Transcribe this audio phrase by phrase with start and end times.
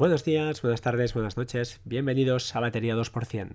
[0.00, 1.78] Buenos días, buenas tardes, buenas noches.
[1.84, 3.48] Bienvenidos a Batería 2%.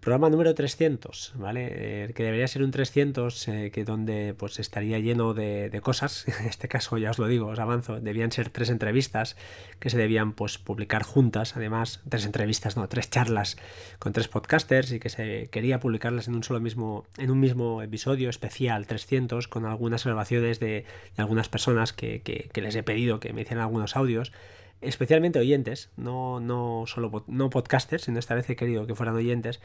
[0.00, 1.68] Programa número 300, ¿vale?
[1.70, 6.24] Eh, que debería ser un 300 eh, que donde pues estaría lleno de, cosas.
[6.40, 8.00] En este caso ya os lo digo, os avanzo.
[8.00, 9.36] Debían ser tres entrevistas
[9.78, 11.56] que se debían pues publicar juntas.
[11.56, 13.56] Además, tres entrevistas, no, tres charlas
[14.00, 17.82] con tres podcasters y que se quería publicarlas en un solo mismo, en un mismo
[17.82, 20.86] episodio especial 300 con algunas grabaciones de,
[21.16, 24.32] algunas personas que, que les he pedido que me hicieran algunos audios
[24.80, 29.60] especialmente oyentes, no, no solo no podcasters, sino esta vez he querido que fueran oyentes,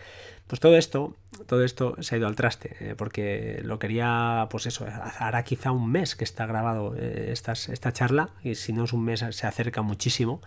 [0.48, 4.66] pues todo esto, todo esto se ha ido al traste, eh, porque lo quería, pues
[4.66, 8.94] eso, hará quizá un mes que está grabado eh, esta charla, y si no es
[8.94, 10.42] un mes se acerca muchísimo.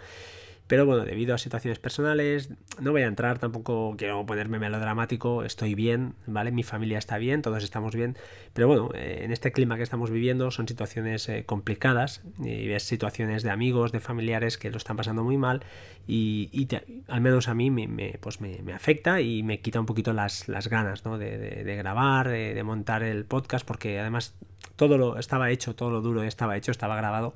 [0.66, 5.74] Pero bueno, debido a situaciones personales, no voy a entrar, tampoco quiero ponerme melodramático, estoy
[5.74, 6.50] bien, ¿vale?
[6.50, 8.16] Mi familia está bien, todos estamos bien.
[8.52, 12.82] Pero bueno, eh, en este clima que estamos viviendo son situaciones eh, complicadas y ves
[12.82, 15.62] situaciones de amigos, de familiares que lo están pasando muy mal
[16.08, 16.68] y,
[17.08, 20.68] al menos a mí me, pues me, afecta y me quita un poquito las, las
[20.68, 21.18] ganas ¿no?
[21.18, 24.34] de, grabar, de, montar el podcast, porque además
[24.76, 27.34] todo lo estaba hecho, todo lo duro estaba hecho, estaba grabado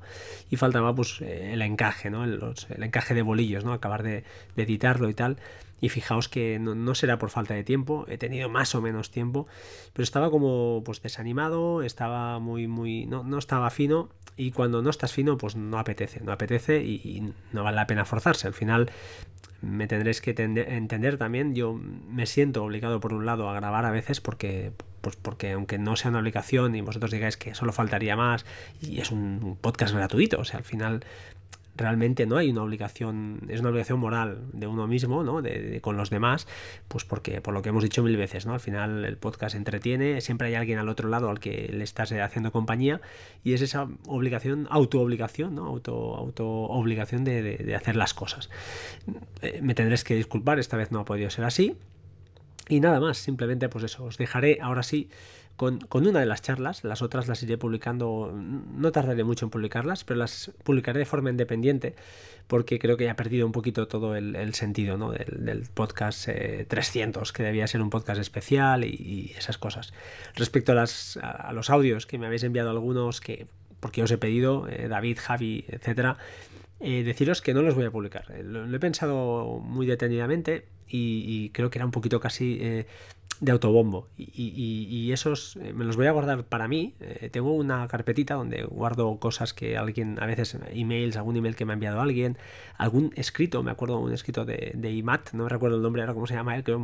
[0.49, 2.23] y faltaba pues eh, el encaje, ¿no?
[2.23, 3.73] el, el encaje de bolillos, ¿no?
[3.73, 4.23] acabar de,
[4.55, 5.37] editarlo y tal.
[5.81, 9.47] Y fijaos que no, será por falta de tiempo, he tenido más o menos tiempo,
[9.93, 14.89] pero estaba como pues desanimado, estaba muy, muy, no, no estaba fino y cuando no
[14.89, 18.47] estás fino pues no apetece, no apetece y, no vale la pena forzarse.
[18.47, 18.91] Al final
[19.61, 23.91] me tendréis que entender también, yo me siento obligado por un lado a grabar a
[23.91, 24.71] veces porque
[25.01, 28.45] pues porque aunque no sea una obligación y vosotros digáis que solo faltaría más
[28.81, 31.03] y es un podcast gratuito, o sea, al final
[31.75, 35.41] realmente no hay una obligación, es una obligación moral de uno mismo, ¿no?
[35.41, 36.47] De, con los demás,
[36.87, 38.53] pues porque, por lo que hemos dicho mil veces, ¿no?
[38.53, 42.11] Al final el podcast entretiene, siempre hay alguien al otro lado al que le estás
[42.11, 43.01] haciendo compañía
[43.43, 45.65] y es esa obligación, auto-obligación, ¿no?
[45.65, 48.49] Auto, auto obligación de, de hacer las cosas.
[49.41, 51.77] Eh, me tendréis que disculpar, esta vez no ha podido ser así.
[52.69, 55.09] Y nada más, simplemente pues eso, os dejaré ahora sí
[55.55, 60.03] con, una de las charlas, las otras las iré publicando, no tardaré mucho en publicarlas,
[60.03, 61.95] pero las publicaré de forma independiente
[62.47, 65.11] porque creo que ya he perdido un poquito todo el, sentido ¿no?
[65.11, 66.27] del, podcast
[66.67, 69.93] 300, eh, que debía ser un podcast especial y, esas cosas.
[70.35, 73.47] Respecto a, las, a, los audios que me habéis enviado algunos, que
[73.79, 76.17] porque os he pedido, eh, David, Javi, etcétera,
[76.79, 78.25] eh, deciros que no los voy a publicar.
[78.43, 82.85] Lo, he pensado muy detenidamente y, creo que era un poquito casi
[83.41, 84.07] de autobombo.
[84.17, 86.93] Y, esos eh, me los voy a guardar para mí.
[87.01, 91.65] Eh, tengo una carpetita donde guardo cosas que alguien, a veces emails, algún email que
[91.65, 92.37] me ha enviado alguien,
[92.77, 96.35] algún escrito, me acuerdo un escrito de, IMAT, no recuerdo el nombre ahora cómo se
[96.35, 96.81] llama él, creo,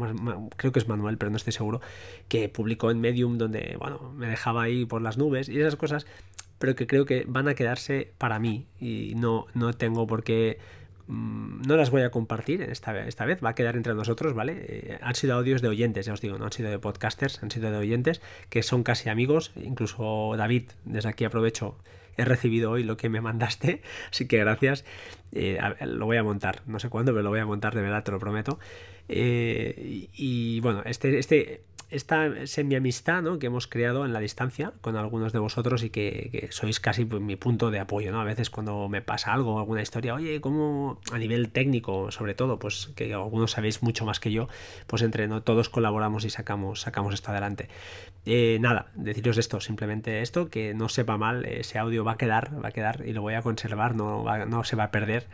[0.58, 1.80] creo que es Manuel, pero no estoy seguro,
[2.28, 6.08] que publicó en Medium donde, bueno, me dejaba ahí por las nubes y esas cosas,
[6.58, 10.58] pero que creo que van a quedarse para mí y no, no tengo por qué
[11.08, 14.66] Mm, no las voy a compartir esta, esta vez, va a quedar entre nosotros, ¿vale?
[14.68, 17.50] Eh, han sido audios de oyentes, ya os digo, no han sido de podcasters, han
[17.50, 21.78] sido de oyentes que son casi amigos, incluso David, desde aquí aprovecho,
[22.18, 23.82] he recibido hoy lo que me mandaste,
[24.12, 24.84] así que gracias,
[25.32, 28.04] eh, lo voy a montar, no sé cuándo, pero lo voy a montar de verdad,
[28.04, 28.60] te lo prometo.
[29.10, 35.32] Eh, y, bueno, este, este esta semi-amistad que hemos creado en la distancia con algunos
[35.32, 38.20] de vosotros y que, sois casi pues, mi punto de apoyo, ¿no?
[38.20, 42.60] A veces cuando me pasa algo, alguna historia, oye, ¿cómo a nivel técnico, sobre todo,
[42.60, 44.48] pues que algunos sabéis mucho más que yo,
[44.88, 45.44] pues entre ¿no?
[45.44, 47.70] todos colaboramos y sacamos, sacamos esto adelante.
[48.26, 52.64] Eh, nada, deciros esto, simplemente esto, que no sepa mal, ese audio va a quedar,
[52.64, 55.28] va a quedar y lo voy a conservar, no, no se va a perder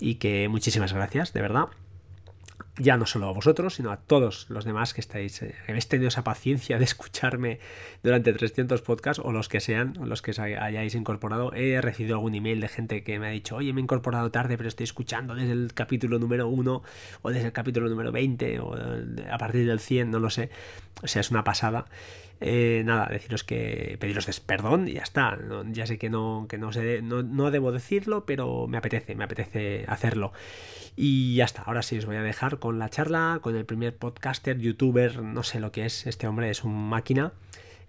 [0.00, 1.68] y que muchísimas gracias, de verdad
[2.76, 6.08] ya no solo a vosotros, sino a todos los demás que estáis, eh, habéis tenido
[6.08, 7.60] esa paciencia de escucharme
[8.02, 11.52] durante 300 podcasts o los que sean, los que hayáis incorporado.
[11.54, 14.56] He recibido algún email de gente que me ha dicho, oye, me he incorporado tarde,
[14.56, 16.82] pero estoy escuchando desde el capítulo número 1
[17.22, 18.74] o desde el capítulo número 20 o
[19.30, 20.50] a partir del 100, no lo sé.
[21.02, 21.86] O sea, es una pasada.
[22.44, 25.38] Eh, nada, deciros que pediros perdón y ya está.
[25.70, 29.24] ya sé que no, que no, sé, no, no debo decirlo, pero me apetece, me
[29.24, 30.32] apetece hacerlo.
[30.96, 33.96] Y ya está, ahora sí os voy a dejar con la charla, con el primer
[33.96, 37.32] podcaster, youtuber, no sé lo que es, este hombre es un máquina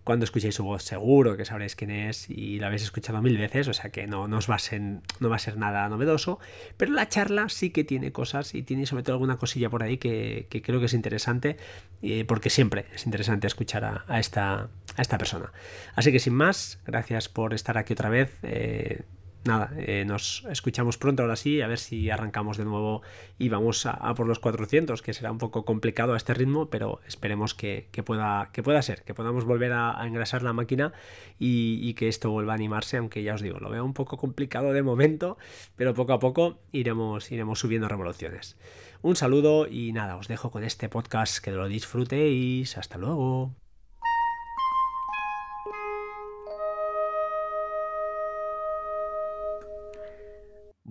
[0.03, 3.67] cuando escuchéis su voz seguro que sabréis quién es y la habéis escuchado mil veces,
[3.67, 6.39] o sea que no, no, os va a ser, no va a ser nada novedoso,
[6.77, 9.97] pero la charla sí que tiene cosas y tiene sobre todo alguna cosilla por ahí
[9.97, 11.57] que, creo que es interesante,
[12.01, 15.51] eh, porque siempre es interesante escuchar a, esta, a esta persona.
[15.95, 18.37] Así que sin más, gracias por estar aquí otra vez.
[18.43, 19.03] Eh,
[19.45, 23.01] nada, eh, nos escuchamos pronto ahora sí, a ver si arrancamos de nuevo
[23.37, 27.01] y vamos a, por los 400, que será un poco complicado a este ritmo, pero
[27.07, 30.93] esperemos que, pueda, que pueda ser, que podamos volver a, engrasar la máquina
[31.39, 34.73] y, que esto vuelva a animarse, aunque ya os digo, lo veo un poco complicado
[34.73, 35.37] de momento,
[35.75, 38.57] pero poco a poco iremos, iremos subiendo revoluciones.
[39.01, 43.62] Un saludo y nada, os dejo con este podcast, que lo disfrutéis, hasta luego.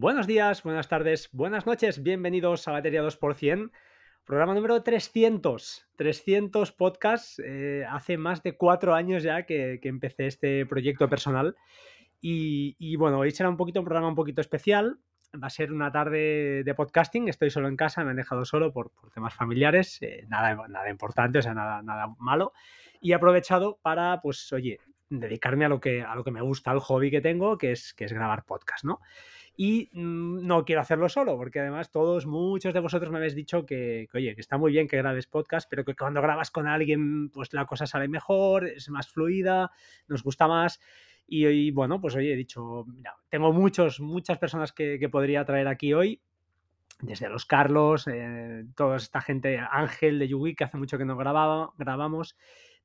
[0.03, 3.71] Buenos días, buenas tardes, buenas noches, bienvenidos a Batería 2%,
[4.25, 10.67] programa número 300, 300 podcasts, eh, hace más de cuatro años ya que, empecé este
[10.67, 11.55] proyecto personal
[12.21, 14.99] y, bueno, hoy será un programa un poquito especial,
[15.41, 18.73] va a ser una tarde de podcasting, estoy solo en casa, me han dejado solo
[18.73, 22.55] por, temas familiares, eh, nada, nada importante, o sea, nada, nada malo,
[23.01, 26.73] y he aprovechado para, pues, oye, dedicarme a lo que, a lo que me gusta,
[26.73, 29.01] al hobby que tengo, que es, que es grabar podcast, ¿no?
[29.57, 33.67] Y mm, no quiero hacerlo solo, porque además todos, muchos de vosotros me habéis dicho
[33.67, 37.29] que, oye, que está muy bien que grabes podcast, pero que cuando grabas con alguien,
[37.31, 39.71] pues la cosa sale mejor, es más fluida,
[40.09, 40.81] nos gusta más.
[41.27, 45.69] Y, hoy bueno, pues oye, he dicho, mira, tengo muchos, muchas personas que, podría traer
[45.69, 46.21] aquí hoy,
[47.01, 51.17] desde los Carlos, eh, toda esta gente, Ángel de Yugui, que hace mucho que no
[51.17, 52.37] grababa, grabamos.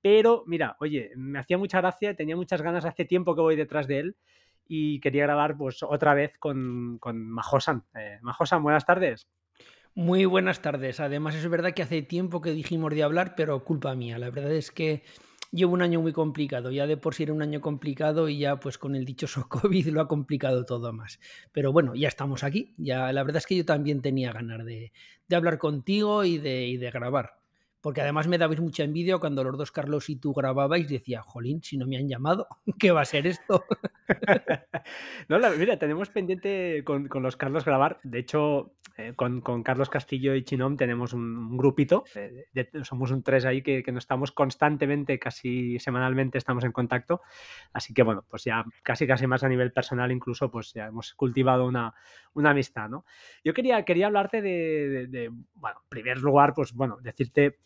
[0.02, 3.88] Pero mira, oye, me hacía mucha gracia, tenía muchas ganas, hace tiempo que voy detrás
[3.88, 4.16] de él
[4.68, 7.84] y quería grabar pues otra vez con, con Majosan.
[7.96, 8.20] Eh,
[8.62, 9.28] buenas tardes.
[9.96, 11.00] Muy buenas tardes.
[11.00, 14.20] Además, es verdad que hace tiempo que dijimos de hablar, pero culpa mía.
[14.20, 15.04] La verdad es que
[15.52, 16.72] llevo un año muy complicado.
[16.72, 19.88] Ya de por sí era un año complicado y ya pues con el dichoso COVID
[19.88, 21.20] lo ha complicado todo más.
[21.52, 22.76] Pero bueno, ya estamos aquí.
[22.78, 24.92] Ya la verdad es que yo también tenía ganas de,
[25.28, 27.40] de hablar contigo y de, y de grabar.
[27.82, 31.62] Porque además me dabais mucha envidia cuando los dos Carlos y tú grababais, decía, jolín,
[31.64, 32.48] si no me han llamado,
[32.80, 33.64] ¿qué va a ser esto?
[35.30, 38.00] no, mira, tenemos pendiente con, los Carlos grabar.
[38.04, 42.04] De hecho, eh, con, Carlos Castillo y Chinom tenemos un, grupito.
[42.84, 47.22] somos un tres ahí que, que nos estamos constantemente, casi semanalmente estamos en contacto.
[47.74, 51.14] Así que bueno, pues ya casi casi más a nivel personal incluso, pues ya hemos
[51.14, 51.94] cultivado una,
[52.34, 53.06] una amistad, ¿no?
[53.44, 57.58] Yo quería, quería hablarte de, de, bueno, en primer lugar, pues bueno, decirte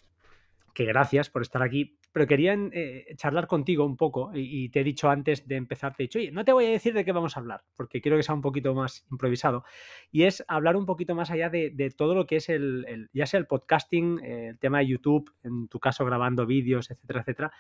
[0.74, 4.84] que gracias por estar aquí, pero querían eh, charlar contigo un poco y, te he
[4.84, 7.12] dicho antes de empezar, te he dicho, oye, no te voy a decir de qué
[7.12, 9.64] vamos a hablar, porque quiero que sea un poquito más improvisado,
[10.12, 13.40] y es hablar un poquito más allá de, todo lo que es el, ya sea
[13.40, 17.52] el podcasting, eh, el tema de YouTube, en tu caso grabando vídeos, etcétera, etcétera.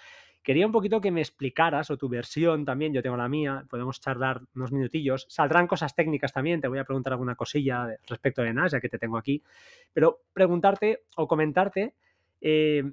[0.43, 4.01] Quería un poquito que me explicaras, o tu versión también, yo tengo la mía, podemos
[4.01, 8.53] charlar unos minutillos, saldrán cosas técnicas también, te voy a preguntar alguna cosilla respecto de
[8.53, 9.43] NAS, ya que te tengo aquí,
[9.93, 11.93] pero preguntarte o comentarte
[12.41, 12.83] eh,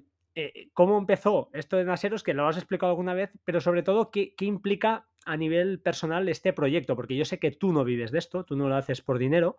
[0.41, 4.13] eh, cómo empezó esto de Naseros, que lo has explicado alguna vez, pero sobre todo,
[4.13, 6.95] ¿qué, implica a nivel personal este proyecto?
[6.95, 9.59] Porque yo sé que tú no vives de esto, tú no lo haces por dinero,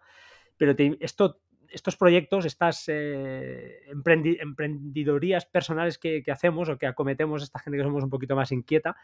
[0.55, 7.77] pero esto, estos proyectos, estas eh, emprendidorías personales que, hacemos o que acometemos esta gente
[7.77, 8.95] que somos un poquito más inquieta,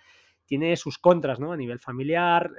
[0.45, 1.51] tiene sus contras, ¿no?
[1.51, 2.51] A nivel familiar,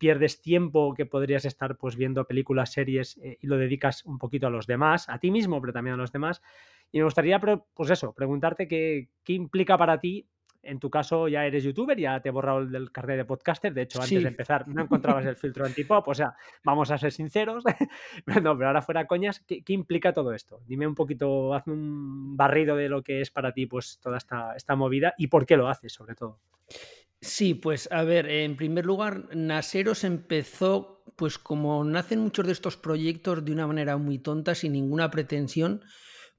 [0.00, 4.46] pierdes tiempo que podrías estar pues viendo películas, series eh, y lo dedicas un poquito
[4.46, 6.42] a los demás, a ti mismo, pero también a los demás.
[6.90, 10.26] Y me gustaría, pues eso, preguntarte qué, qué implica para ti
[10.62, 13.72] en tu caso ya eres youtuber, ya te he borrado el del carnet de podcaster.
[13.72, 16.06] De hecho, antes de empezar no encontrabas el filtro antipop.
[16.08, 17.64] O sea, vamos a ser sinceros.
[18.42, 20.60] no, pero ahora fuera coñas, ¿qué, implica todo esto?
[20.66, 24.54] Dime un poquito, hazme un barrido de lo que es para ti pues toda esta,
[24.54, 26.38] esta movida y por qué lo haces, sobre todo.
[27.22, 32.76] Sí, pues a ver, en primer lugar, Naseros empezó, pues como nacen muchos de estos
[32.78, 35.82] proyectos de una manera muy tonta, sin ninguna pretensión,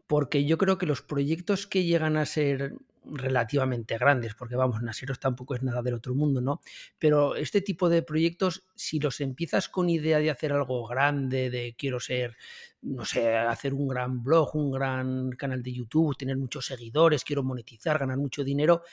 [0.07, 2.73] porque yo creo que los proyectos que llegan a ser
[3.05, 6.61] relativamente grandes, porque vamos, Naseros tampoco es nada del otro mundo, ¿no?
[6.99, 11.75] Pero este tipo de proyectos, si los empiezas con idea de hacer algo grande, de
[11.77, 12.37] quiero ser,
[12.81, 17.43] no sé, hacer un gran blog, un gran canal de YouTube, tener muchos seguidores, quiero
[17.43, 18.83] monetizar, ganar mucho dinero,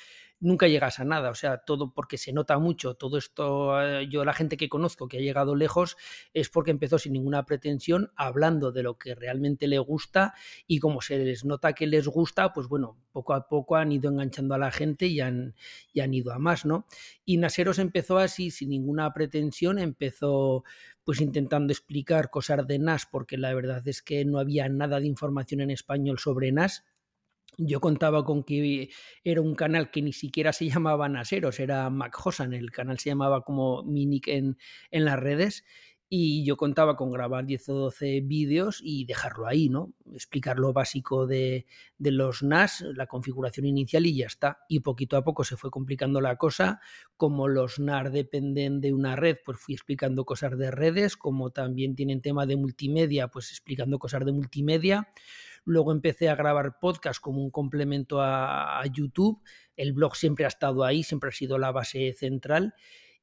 [0.40, 4.25] nunca llegas a nada, o sea, todo porque se nota mucho, todo esto, eh, yo
[4.25, 5.97] la gente que conozco que ha llegado lejos
[6.33, 10.35] es porque empezó sin ninguna pretensión, hablando de lo que realmente le gusta
[10.66, 14.11] y como se les nota que les gusta, pues bueno, poco a poco han ido
[14.11, 15.54] enganchando a la gente y han,
[15.92, 16.87] y han ido a más, ¿no?
[17.25, 20.64] Y Naseros empezó así, sin ninguna pretensión, empezó
[21.04, 25.07] pues intentando explicar cosas de NAS, porque la verdad es que no había nada de
[25.07, 26.85] información en español sobre NAS,
[27.57, 28.90] yo contaba con que
[29.25, 33.43] era un canal que ni siquiera se llamaba Naseros, era Mac el canal se llamaba
[33.43, 34.59] como Minic en,
[34.90, 35.64] en las redes.
[36.11, 39.93] y yo contaba con grabar 10 o 12 vídeos y dejarlo ahí, ¿no?
[40.14, 41.67] Explicar lo básico de,
[41.99, 44.61] de, los NAS, la configuración inicial y ya está.
[44.71, 46.81] Y poquito a poco se fue complicando la cosa.
[47.19, 51.19] Como los NAS dependen de una red, pues fui explicando cosas de redes.
[51.19, 55.09] Como también tienen tema de multimedia, pues explicando cosas de multimedia.
[55.68, 59.42] Luego empecé a grabar podcast como un complemento a, YouTube.
[59.76, 62.75] El blog siempre ha estado ahí, siempre ha sido la base central.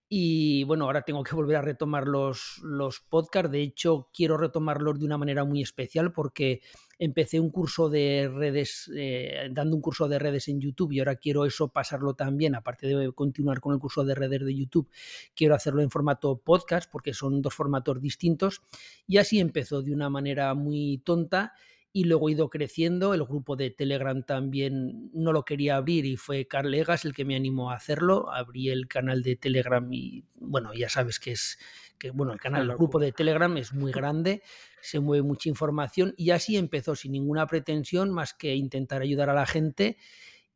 [0.08, 3.50] Y bueno, ahora tengo que volver a retomar los, los podcasts.
[3.50, 6.62] De hecho, quiero retomarlos de una manera muy especial porque
[7.00, 11.16] empecé un curso de redes, eh, dando un curso de redes en YouTube y ahora
[11.16, 14.88] quiero eso pasarlo también, aparte de continuar con el curso de redes de YouTube,
[15.36, 18.62] quiero hacerlo en formato podcast porque son dos formatos distintos.
[19.08, 21.54] Y así empezó de una manera muy tonta
[21.96, 23.14] y luego he ido creciendo.
[23.14, 27.24] El grupo de Telegram también no lo quería abrir y fue Carl Legas el que
[27.24, 28.30] me animó a hacerlo.
[28.34, 31.58] Abrí el canal de Telegram y bueno, ya sabes que es
[31.98, 34.44] que bueno, el canal, el grupo de Telegram es muy grande,
[34.82, 39.34] se mueve mucha información y así empezó sin ninguna pretensión más que intentar ayudar a
[39.34, 39.96] la gente.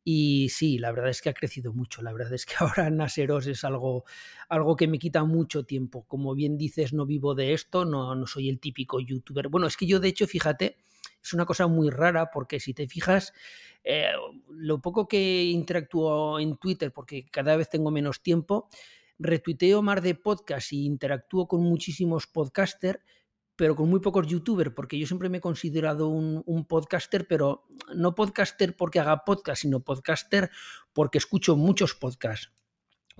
[0.02, 2.02] Y sí, la verdad es que ha crecido mucho.
[2.02, 4.04] La verdad es que ahora Naseros es algo,
[4.48, 6.04] algo que me quita mucho tiempo.
[6.06, 9.48] Como bien dices, no vivo de esto, no, no soy el típico youtuber.
[9.48, 10.78] Bueno, es que yo de hecho, fíjate,
[11.22, 13.32] es una cosa muy rara porque si te fijas,
[13.84, 14.12] eh,
[14.48, 18.68] lo poco que interactúo en Twitter, porque cada vez tengo menos tiempo,
[19.18, 23.00] retuiteo más de podcast y interactúo con muchísimos podcasters,
[23.60, 27.66] pero con muy pocos youtubers, porque yo siempre me he considerado un, un, podcaster, pero
[27.94, 30.50] no podcaster porque haga podcast, sino podcaster
[30.94, 32.50] porque escucho muchos podcasts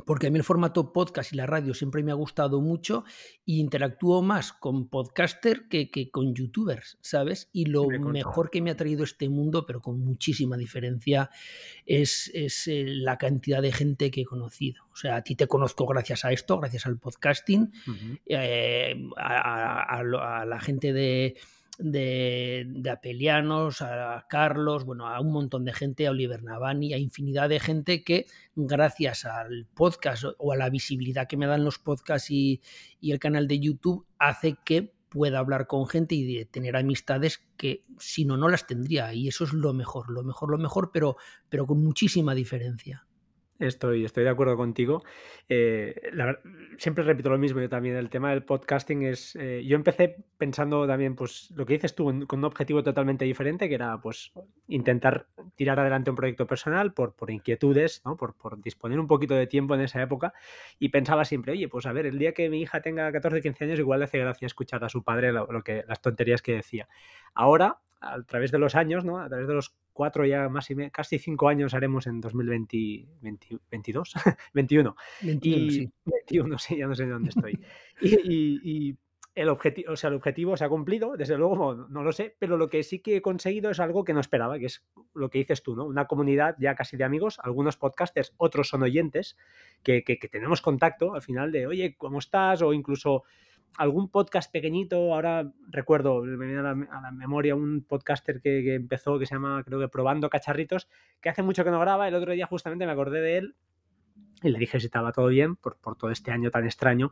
[0.06, 3.04] porque a mí el formato podcast y la radio siempre me ha gustado mucho
[3.46, 7.48] e interactúo más con podcaster que, que con youtubers, ¿sabes?
[7.52, 11.30] Y lo mejor que me ha traído este mundo, pero con muchísima diferencia,
[11.86, 14.84] es, es, eh, la cantidad de gente que he conocido.
[14.92, 18.20] O sea, a ti te conozco gracias a esto, gracias al podcasting, uh -huh.
[18.26, 21.36] eh, a, a, a la gente de
[21.80, 26.98] de, de, Apelianos, a Carlos, bueno, a un montón de gente, a Oliver Navani, a
[26.98, 31.78] infinidad de gente que gracias al podcast o a la visibilidad que me dan los
[31.78, 32.60] podcasts y,
[33.00, 37.42] y el canal de YouTube hace que pueda hablar con gente y de tener amistades
[37.56, 39.12] que si no, no las tendría.
[39.12, 41.16] Y eso es lo mejor, lo mejor, lo mejor, pero,
[41.48, 43.06] pero con muchísima diferencia.
[43.60, 45.04] Estoy, estoy de acuerdo contigo.
[45.46, 45.94] Eh,
[46.78, 47.94] siempre repito lo mismo, yo también.
[47.94, 49.36] El tema del podcasting es.
[49.36, 53.68] Eh, yo empecé pensando también, pues, lo que dices tú, con un objetivo totalmente diferente,
[53.68, 54.32] que era, pues,
[54.66, 55.26] intentar
[55.56, 58.16] tirar adelante un proyecto personal por, por inquietudes, ¿no?
[58.16, 60.32] Por, por, disponer un poquito de tiempo en esa época.
[60.78, 63.64] Y pensaba siempre, oye, pues, a ver, el día que mi hija tenga 14, 15
[63.64, 66.54] años, igual le hace gracia escuchar a su padre lo, lo que, las tonterías que
[66.54, 66.88] decía.
[67.34, 69.18] Ahora, a través de los años, ¿no?
[69.18, 74.14] A través de los cuatro ya más y me, casi cinco años haremos en 2022,
[74.50, 74.96] 21.
[75.22, 75.92] 21, y, sí.
[76.04, 77.60] 21, sí, ya no sé de dónde estoy.
[78.00, 78.96] y, y, y,
[79.34, 82.36] el objetivo, o sea, el objetivo se ha cumplido, desde luego no, no, lo sé,
[82.38, 85.30] pero lo que sí que he conseguido es algo que no esperaba, que es lo
[85.30, 85.84] que dices tú, ¿no?
[85.84, 89.36] Una comunidad ya casi de amigos, algunos podcasters, otros son oyentes,
[89.82, 92.60] que, que, que tenemos contacto al final de, oye, ¿cómo estás?
[92.62, 93.22] O incluso
[93.76, 98.62] algún podcast pequeñito, ahora recuerdo, me viene a la, a la memoria un podcaster que,
[98.62, 100.88] que, empezó, que se llama, creo que Probando Cacharritos,
[101.20, 103.56] que hace mucho que no graba, el otro día justamente me acordé de él
[104.42, 107.10] y le dije si estaba todo bien por, por todo este año tan extraño.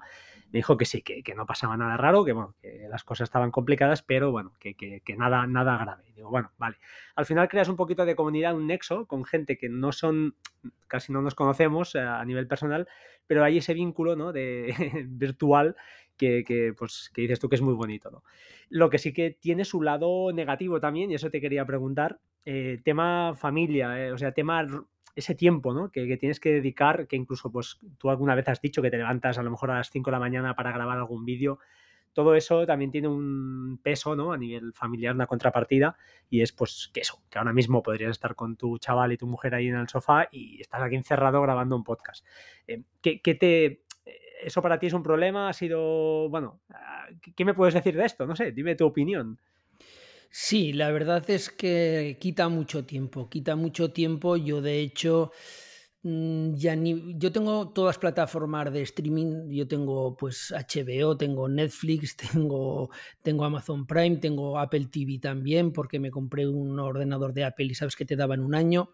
[0.50, 3.26] Me dijo que sí, que, que, no pasaba nada raro, que bueno, que las cosas
[3.26, 6.04] estaban complicadas, pero bueno, que, que, nada, nada grave.
[6.08, 6.78] Y digo, bueno, vale.
[7.16, 10.36] Al final creas un poquito de comunidad, un nexo con gente que no son,
[10.86, 12.88] casi no nos conocemos a, eh, a nivel personal,
[13.26, 14.32] pero hay ese vínculo ¿no?
[14.32, 14.74] de,
[15.08, 15.76] virtual
[16.18, 18.10] que, pues, que dices tú que es muy bonito.
[18.10, 18.22] ¿no?
[18.68, 22.80] Lo que sí que tiene su lado negativo también, y eso te quería preguntar, eh,
[22.84, 24.66] tema familia, eh, o sea, tema
[25.14, 25.90] ese tiempo ¿no?
[25.90, 28.98] que, que, tienes que dedicar, que incluso pues tú alguna vez has dicho que te
[28.98, 31.58] levantas a lo mejor a las 5 de la mañana para grabar algún vídeo,
[32.18, 34.32] todo eso también tiene un peso ¿no?
[34.32, 35.96] a nivel familiar, una contrapartida,
[36.28, 39.28] y es pues que eso, que ahora mismo podrías estar con tu chaval y tu
[39.28, 42.26] mujer ahí en el sofá y estás aquí encerrado grabando un podcast.
[42.66, 43.82] Eh, ¿qué, ¿Qué te
[44.42, 45.48] ¿Eso para ti es un problema?
[45.48, 46.60] ¿Ha sido, bueno,
[47.34, 48.26] qué me puedes decir de esto?
[48.26, 49.38] No sé, dime tu opinión.
[50.30, 54.36] Sí, la verdad es que quita mucho tiempo, quita mucho tiempo.
[54.36, 55.32] Yo de hecho,
[56.02, 62.16] mm, ya ni, yo tengo todas plataformas de streaming, yo tengo pues HBO, tengo Netflix,
[62.48, 62.90] tengo,
[63.22, 67.74] tengo Amazon Prime, tengo Apple TV también, porque me compré un ordenador de Apple y
[67.74, 68.90] sabes que te daban un año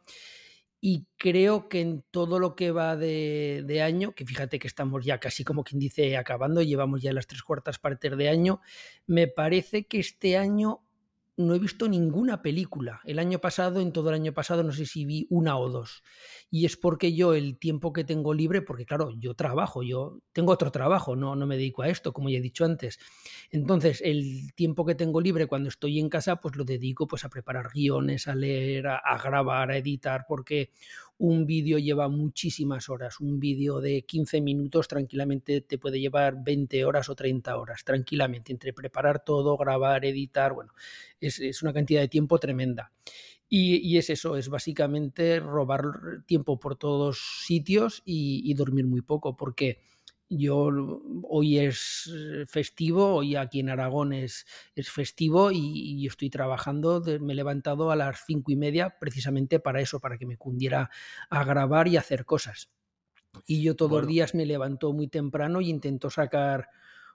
[0.87, 5.03] y creo que en todo lo que va de, de, año, que fíjate que estamos
[5.03, 8.61] ya casi como quien dice acabando, llevamos ya las tres cuartas partes de año,
[9.07, 10.83] me parece que este año
[11.39, 13.01] no he visto ninguna película.
[13.05, 16.03] El año pasado, en todo el año pasado, no sé si vi una o dos.
[16.55, 20.53] Y es porque yo el tiempo que tengo libre, porque claro, yo trabajo, yo tengo
[20.53, 23.01] otro trabajo, no, no me dedico a esto, como ya he dicho antes.
[23.51, 27.29] Entonces, el tiempo que tengo libre cuando estoy en casa, pues lo dedico pues a
[27.29, 30.71] preparar guiones, a leer, a, grabar, a editar, porque
[31.19, 33.19] un vídeo lleva muchísimas horas.
[33.19, 38.53] Un vídeo de 15 minutos tranquilamente te puede llevar 20 horas o 30 horas, tranquilamente,
[38.53, 40.73] entre preparar todo, grabar, editar, bueno,
[41.19, 42.93] es, es una cantidad de tiempo tremenda.
[43.49, 45.83] Y, y, es eso, es básicamente robar
[46.27, 49.81] tiempo por todos sitios y, y dormir muy poco, porque
[50.29, 50.71] yo
[51.29, 57.03] hoy es eh, festivo, hoy aquí en Aragón es, es festivo y, y, estoy trabajando.
[57.21, 60.91] me he levantado a las cinco y media precisamente para eso, para que me cundiera
[61.31, 62.71] a grabar y hacer cosas.
[63.47, 64.07] Y yo todos bueno.
[64.07, 66.69] los días me levanto muy temprano y intento sacar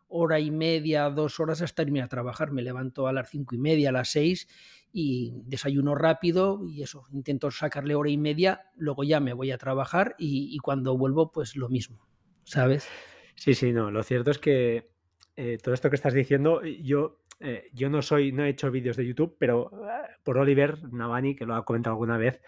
[0.10, 2.52] hora y media, dos horas hasta irme a trabajar.
[2.52, 4.48] Me levanto a las cinco y media, a las seis
[4.92, 9.58] y desayuno rápido y eso, intento sacarle hora y media, luego ya me voy a
[9.58, 12.08] trabajar y, cuando vuelvo pues lo mismo,
[12.44, 12.88] ¿sabes?
[13.36, 13.92] Sí, sí, no.
[13.92, 14.90] Lo cierto es que
[15.36, 18.98] eh, todo esto que estás diciendo, yo, eh, yo no soy, no he hecho vídeos
[18.98, 22.42] de YouTube, pero uh, por Oliver Navani, que lo ha comentado alguna vez,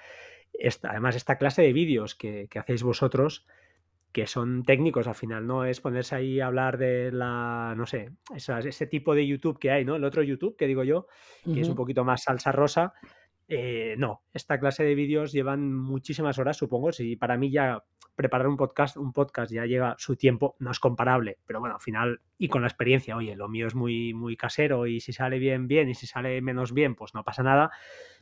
[0.54, 3.46] esta, además esta clase de vídeos que, hacéis vosotros,
[4.12, 8.12] que son técnicos al final, no es ponerse ahí a hablar de la, no sé,
[8.36, 9.96] ese tipo de YouTube que hay, ¿no?
[9.96, 11.08] El otro YouTube, que digo yo,
[11.44, 11.62] que uh -huh.
[11.62, 12.94] es un poquito más salsa rosa.
[13.48, 16.92] Eh, no, esta clase de vídeos llevan muchísimas horas, supongo.
[16.92, 17.84] Si para mí ya
[18.16, 21.82] preparar un podcast, un podcast ya lleva su tiempo, no es comparable, pero bueno, al
[21.82, 25.40] final, y con la experiencia, oye, lo mío es muy, muy casero y si sale
[25.40, 27.72] bien, bien, y si sale menos bien, pues no pasa nada,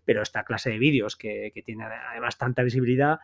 [0.05, 3.19] pero esta clase de vídeos que, que tiene además tanta visibilidad,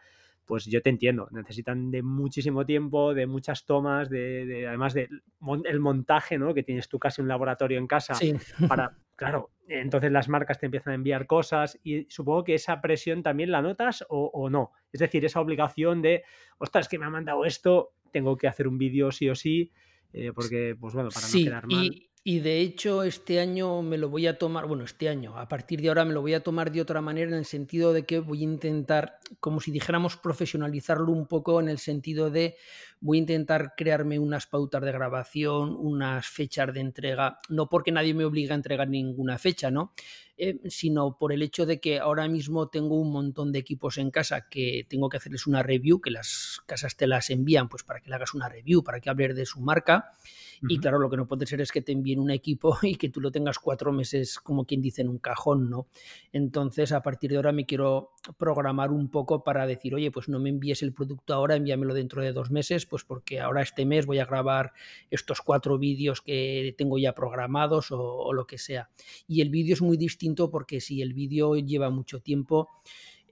[0.45, 5.09] pues yo te entiendo, necesitan de muchísimo tiempo, de muchas tomas, de, de además del
[5.41, 6.53] de el montaje, ¿no?
[6.53, 8.33] Que tienes tú casi un laboratorio en casa sí.
[8.67, 13.23] para, claro, entonces las marcas te empiezan a enviar cosas y supongo que esa presión
[13.23, 14.71] también la notas o, o no.
[14.91, 16.23] Es decir, esa obligación de,
[16.57, 19.71] ostras, que me ha mandado esto, tengo que hacer un vídeo sí o sí,
[20.13, 21.85] eh, porque, pues bueno, para sí, no quedar mal.
[21.85, 22.09] Y...
[22.27, 25.79] Y de hecho, este año me lo voy a tomar, bueno, este año, a partir
[25.79, 28.17] de ahora me lo voy a tomar de otra manera en el sentido de que
[28.17, 32.57] voy a intentar, como si dijéramos, profesionalizarlo un poco en el sentido de
[32.99, 38.15] voy a intentar crearme unas pautas de grabación, unas fechas de entrega, no porque nadie
[38.15, 39.93] me obliga a entregar ninguna fecha, ¿no?
[40.35, 44.09] Eh, sino por el hecho de que ahora mismo tengo un montón de equipos en
[44.09, 47.99] casa que tengo que hacerles una review, que las casas te las envían pues para
[47.99, 50.15] que le hagas una review, para que hables de su marca.
[50.61, 50.73] Uh -huh.
[50.73, 53.09] Y claro, lo que no puede ser es que te envíen un equipo y que
[53.09, 55.87] tú lo tengas cuatro meses, como quien dice, en un cajón, ¿no?
[56.31, 60.39] Entonces, a partir de ahora me quiero programar un poco para decir, oye, pues no
[60.39, 64.05] me envíes el producto ahora, envíamelo dentro de dos meses, pues porque ahora este mes
[64.05, 64.73] voy a grabar
[65.09, 68.89] estos cuatro vídeos que tengo ya programados o, o lo que sea.
[69.27, 72.69] Y el vídeo es muy distinto porque si el vídeo lleva mucho tiempo,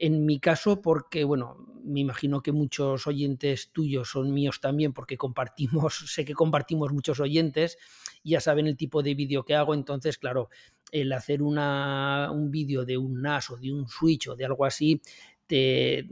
[0.03, 5.15] en mi caso, porque, bueno, me imagino que muchos oyentes tuyos son míos también, porque
[5.17, 7.77] compartimos, sé que compartimos muchos oyentes,
[8.21, 10.49] ya saben el tipo de vídeo que hago, entonces, claro,
[10.91, 14.65] el hacer una, un vídeo de un NAS o de un Switch o de algo
[14.65, 15.01] así,
[15.47, 16.05] te,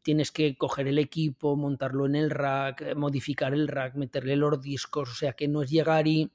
[0.00, 5.10] tienes que coger el equipo, montarlo en el rack, modificar el rack, meterle los discos,
[5.10, 6.32] o sea que no es llegar y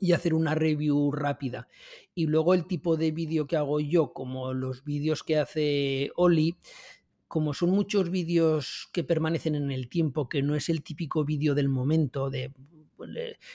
[0.00, 1.68] y hacer una review rápida.
[2.14, 6.56] Y luego el tipo de vídeo que hago yo, como los vídeos que hace Oli,
[7.28, 11.54] como son muchos vídeos que permanecen en el tiempo, que no es el típico vídeo
[11.54, 12.52] del momento de
[12.96, 13.10] pues,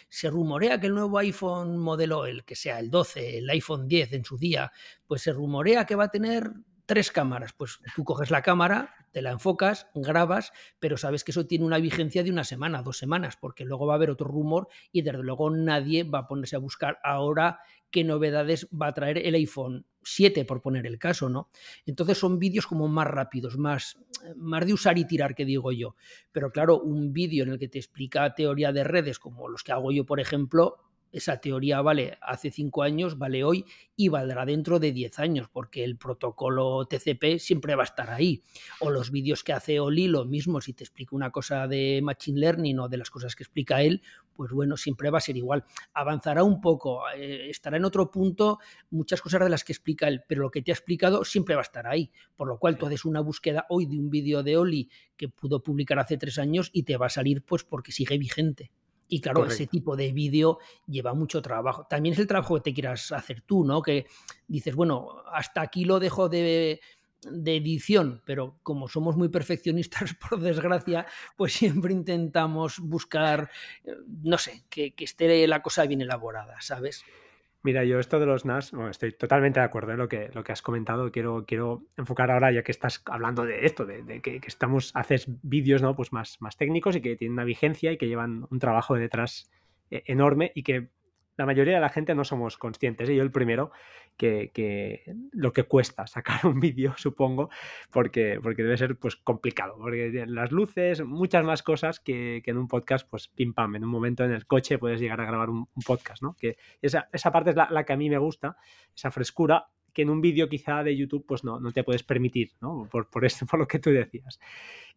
[0.09, 4.13] se rumorea que el nuevo iPhone modelo, el que sea el 12, el iPhone 10
[4.13, 4.71] en su día,
[5.07, 6.51] pues se rumorea que va a tener
[6.89, 7.53] tres cámaras.
[7.53, 11.77] Pues tú coges la cámara, te la enfocas, grabas, pero sabes que eso tiene una
[11.77, 15.21] vigencia de una semana, dos semanas, porque luego va a haber otro rumor y desde
[15.21, 17.59] luego nadie va a ponerse a buscar ahora
[17.91, 21.51] qué novedades va a traer el iPhone 7, por poner el caso, ¿no?
[21.85, 23.99] Entonces son vídeos como más rápidos, más,
[24.35, 25.95] más de usar y tirar, que digo yo.
[26.31, 29.73] Pero claro, un vídeo en el que te explica teoría de redes, como los que
[29.73, 34.79] hago yo, por ejemplo, esa teoría vale hace cinco años, vale hoy y valdrá dentro
[34.79, 38.43] de 10 años, porque el protocolo TCP siempre va a estar ahí.
[38.79, 42.39] O los vídeos que hace Oli, lo mismo, si te explico una cosa de Machine
[42.39, 44.01] Learning o de las cosas que explica él,
[44.33, 45.65] pues bueno, siempre va a ser igual.
[45.93, 50.23] Avanzará un poco, eh, estará en otro punto muchas cosas de las que explica él,
[50.27, 52.11] pero lo que te ha explicado siempre va a estar ahí.
[52.37, 55.61] Por lo cual tú haces una búsqueda hoy de un vídeo de Oli que pudo
[55.61, 58.71] publicar hace tres años y te va a salir pues porque sigue vigente.
[59.09, 59.55] Y claro, Correcto.
[59.55, 61.85] ese tipo de vídeo lleva mucho trabajo.
[61.89, 63.81] También es el trabajo que te quieras hacer tú, ¿no?
[63.81, 64.05] Que
[64.47, 66.79] dices, bueno, hasta aquí lo dejo de,
[67.23, 73.49] de edición, pero como somos muy perfeccionistas, por desgracia, pues siempre intentamos buscar,
[74.23, 77.03] no sé, que, que esté la cosa bien elaborada, ¿sabes?
[77.61, 80.43] Mira, yo esto de los NAS, bueno, estoy totalmente de acuerdo en lo que, lo
[80.45, 81.11] que has comentado.
[81.11, 85.81] Quiero, quiero enfocar ahora, ya que estás hablando de esto, de, que, estamos, haces vídeos
[85.81, 85.93] ¿no?
[85.93, 89.51] pues más, más técnicos y que tienen una vigencia y que llevan un trabajo detrás
[89.91, 90.89] eh, enorme y que
[91.39, 93.15] la mayoría de la gente no somos conscientes, y ¿eh?
[93.15, 93.71] yo el primero,
[94.17, 97.49] que, lo que cuesta sacar un vídeo, supongo,
[97.91, 102.67] porque, porque debe ser pues complicado, porque las luces, muchas más cosas que, en un
[102.67, 105.69] podcast, pues pim pam, en un momento en el coche puedes llegar a grabar un,
[105.85, 106.35] podcast, ¿no?
[106.37, 108.57] Que esa, esa parte es la, que a mí me gusta,
[108.93, 112.51] esa frescura, que en un vídeo quizá de YouTube pues no, no te puedes permitir,
[112.59, 112.89] ¿no?
[112.91, 114.41] Por, por, esto, por lo que tú decías.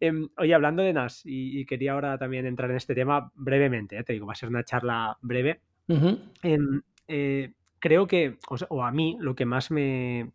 [0.01, 4.03] Em, oye, hablando de NAS, y, quería ahora también entrar en este tema brevemente, ¿eh?
[4.03, 8.37] te digo, va a ser una charla breve, Em, eh, creo que,
[8.69, 10.31] o, a mí, lo que más me...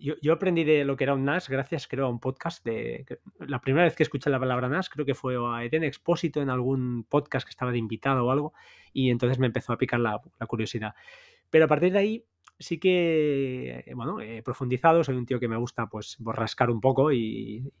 [0.00, 3.04] Yo, aprendí de lo que era un NAS gracias, creo, a un podcast de...
[3.40, 6.50] La primera vez que escuché la palabra NAS creo que fue a Eden Expósito en
[6.50, 8.52] algún podcast que estaba de invitado o algo
[8.92, 10.94] y entonces me empezó a picar la, curiosidad.
[11.50, 12.24] Pero a partir de ahí
[12.58, 17.12] sí que, bueno, he profundizado, soy un tío que me gusta pues borrascar un poco
[17.12, 17.72] y,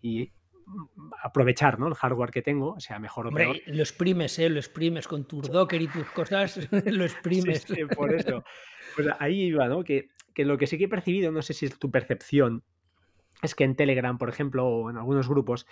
[1.22, 1.88] aprovechar ¿no?
[1.88, 3.56] el hardware que tengo, sea mejor o peor.
[3.66, 4.48] Lo exprimes, ¿eh?
[4.48, 7.62] lo exprimes con tu Docker y tus cosas, lo exprimes.
[7.62, 8.44] Sí, por eso.
[8.94, 9.84] Pues ahí iba, ¿no?
[9.84, 12.62] Que, lo que sí que he percibido, no sé si es tu percepción,
[13.42, 15.66] es que en Telegram, por ejemplo, o en algunos grupos,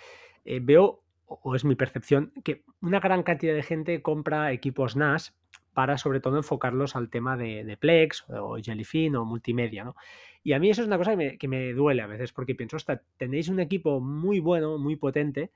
[0.45, 5.37] eh, veo, o es mi percepción, que una gran cantidad de gente compra equipos NAS
[5.77, 9.95] para sobre todo enfocarlos al tema de, Plex o Jellyfin o multimedia, ¿no?
[10.41, 13.01] Y a mí eso es una cosa que me, duele a veces porque pienso, ostras,
[13.15, 15.51] tenéis un equipo muy bueno, muy potente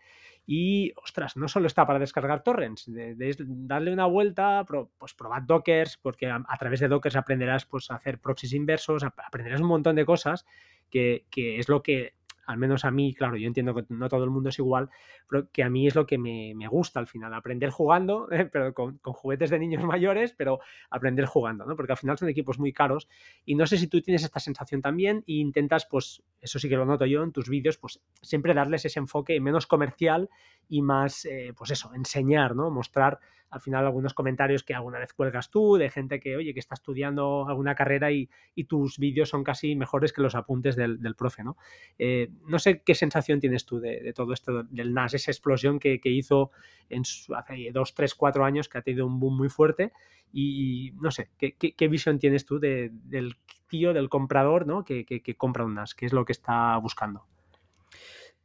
[0.45, 4.63] y, ostras, no solo está para descargar torrents, darle una vuelta,
[4.99, 9.61] pues probad dockers, porque a, través de dockers aprenderás pues, a hacer proxies inversos, aprenderás
[9.61, 10.45] un montón de cosas
[10.91, 12.13] que es lo que
[12.51, 14.89] al menos a mí, claro, yo entiendo que no todo el mundo es igual,
[15.29, 18.99] pero que a mí es lo que me, gusta al final, aprender jugando, pero con,
[18.99, 20.59] juguetes de niños mayores, pero
[20.89, 21.75] aprender jugando, ¿no?
[21.75, 23.07] Porque al final son equipos muy caros
[23.45, 26.75] y no sé si tú tienes esta sensación también e intentas, pues, eso sí que
[26.75, 30.29] lo noto yo en tus vídeos, pues siempre darles ese enfoque menos comercial
[30.67, 32.69] y más, eh, pues eso, enseñar, ¿no?
[32.69, 33.19] Mostrar
[33.51, 36.73] al final algunos comentarios que alguna vez cuelgas tú, de gente que, oye, que está
[36.73, 38.29] estudiando alguna carrera y,
[38.67, 41.57] tus vídeos son casi mejores que los apuntes del, profe, ¿no?
[41.99, 45.99] Eh, no sé qué sensación tienes tú de, todo esto del NAS, esa explosión que,
[46.05, 46.51] hizo
[46.89, 47.03] en
[47.35, 49.91] hace dos, tres, cuatro años, que ha tenido un boom muy fuerte
[50.31, 53.35] y, no sé, ¿qué, visión tienes tú del
[53.67, 54.85] tío, del comprador, ¿no?
[54.85, 57.25] Que, que compra un NAS, qué es lo que está buscando.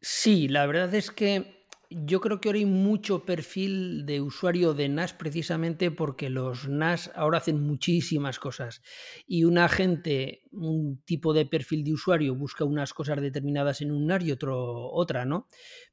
[0.00, 1.55] Sí, la verdad es que
[1.90, 7.10] yo creo que ahora hay mucho perfil de usuario de NAS precisamente porque los NAS
[7.14, 8.82] ahora hacen muchísimas cosas
[9.26, 14.06] y una gente, un tipo de perfil de usuario busca unas cosas determinadas en un
[14.06, 15.46] NAS y otro otra, ¿no?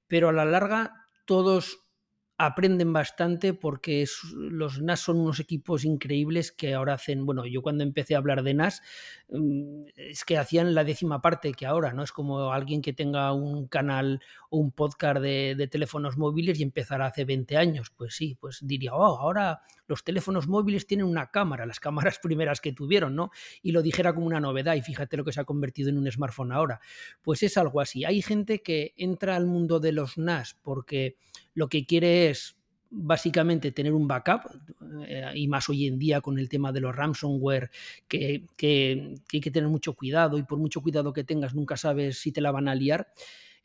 [0.07, 0.93] Pero a la larga
[1.25, 1.82] todos
[2.37, 7.83] aprenden bastante porque los NAS son unos equipos increíbles que ahora hacen, bueno, yo cuando
[7.83, 8.81] empecé a hablar de NAS
[9.29, 12.03] mm, es que hacían la décima parte que ahora, ¿no?
[12.03, 14.19] Es como alguien que tenga un canal
[14.49, 18.93] o un podcast de, teléfonos móviles y empezara hace 20 años, pues sí, pues diría,
[18.93, 23.31] oh, ahora los teléfonos móviles tienen una cámara, las cámaras primeras que tuvieron, ¿no?
[23.61, 26.11] Y lo dijera como una novedad y fíjate lo que se ha convertido en un
[26.11, 26.79] smartphone ahora.
[27.21, 28.05] Pues es algo así.
[28.05, 31.17] Hay gente que entra al mundo de los NAS porque
[31.53, 32.57] lo que quiere es
[32.95, 34.41] básicamente tener un backup,
[35.07, 37.71] eh, y más hoy en día con el tema de los ransomware,
[38.07, 42.19] que, que, hay que tener mucho cuidado y por mucho cuidado que tengas nunca sabes
[42.19, 43.07] si te la van a liar.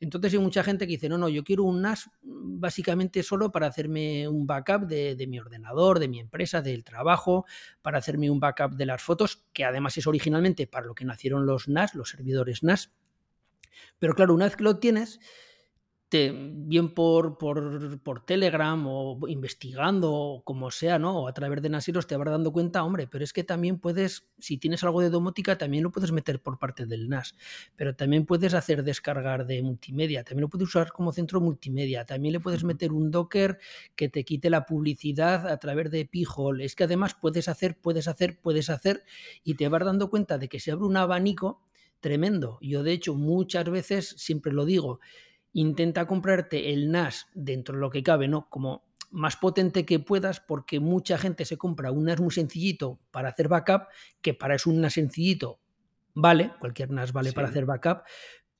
[0.00, 3.66] Entonces hay mucha gente que dice, no, no, yo quiero un NAS básicamente solo para
[3.66, 7.46] hacerme un backup de, de, mi ordenador, de mi empresa, del trabajo,
[7.82, 11.46] para hacerme un backup de las fotos, que además es originalmente para lo que nacieron
[11.46, 12.92] los NAS, los servidores NAS.
[13.98, 15.18] Pero claro, una vez que lo tienes,
[16.10, 21.22] bien por, por, Telegram o investigando o como sea, ¿no?
[21.22, 24.26] O a través de Nasiros te vas dando cuenta, hombre, pero es que también puedes,
[24.38, 27.34] si tienes algo de domótica, también lo puedes meter por parte del NAS,
[27.76, 32.32] pero también puedes hacer descargar de multimedia, también lo puedes usar como centro multimedia, también
[32.32, 33.58] le puedes meter un Docker
[33.94, 36.62] que te quite la publicidad a través de Pijol.
[36.62, 39.04] Es que además puedes hacer, puedes hacer, puedes hacer
[39.44, 41.60] y te vas dando cuenta de que se abre un abanico
[42.00, 42.58] tremendo.
[42.62, 45.00] Yo de hecho muchas veces siempre lo digo,
[45.60, 48.48] intenta comprarte el NAS dentro de lo que cabe, ¿no?
[48.48, 53.30] Como más potente que puedas, porque mucha gente se compra un NAS muy sencillito para
[53.30, 53.88] hacer backup,
[54.20, 55.60] que para eso un NAS sencillito
[56.14, 58.02] vale, cualquier NAS vale para hacer backup,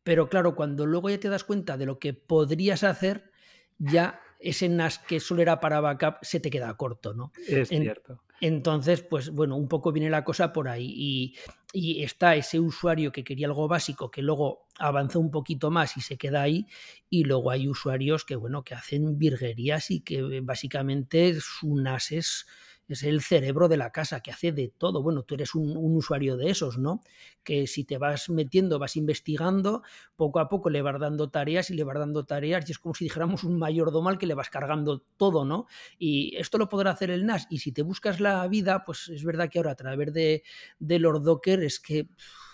[0.02, 3.30] pero claro, cuando luego ya te das cuenta de lo que podrías hacer,
[3.78, 7.32] ya ese NAS que solo era para backup se te queda corto, ¿no?
[7.46, 8.22] Es cierto.
[8.40, 11.35] Entonces, pues bueno, un poco viene la cosa por ahí
[11.74, 16.01] y, está ese usuario que quería algo básico que luego avanza un poquito más y
[16.01, 16.66] se queda ahí
[17.11, 22.46] y luego hay usuarios que, bueno, que hacen virguerías y que básicamente su NAS es
[22.88, 25.03] es el cerebro de la casa que hace de todo.
[25.03, 27.03] Bueno, tú eres un, usuario de esos, ¿no?
[27.44, 29.83] Que si te vas metiendo, vas investigando,
[30.16, 32.94] poco a poco le vas dando tareas y le vas dando tareas y es como
[32.94, 35.66] si dijéramos un mayordomo al que le vas cargando todo, ¿no?
[35.98, 39.24] Y esto lo podrá hacer el NAS y si te buscas la vida, pues es
[39.24, 40.42] verdad que ahora a través de,
[40.79, 42.09] de Lord Docker es que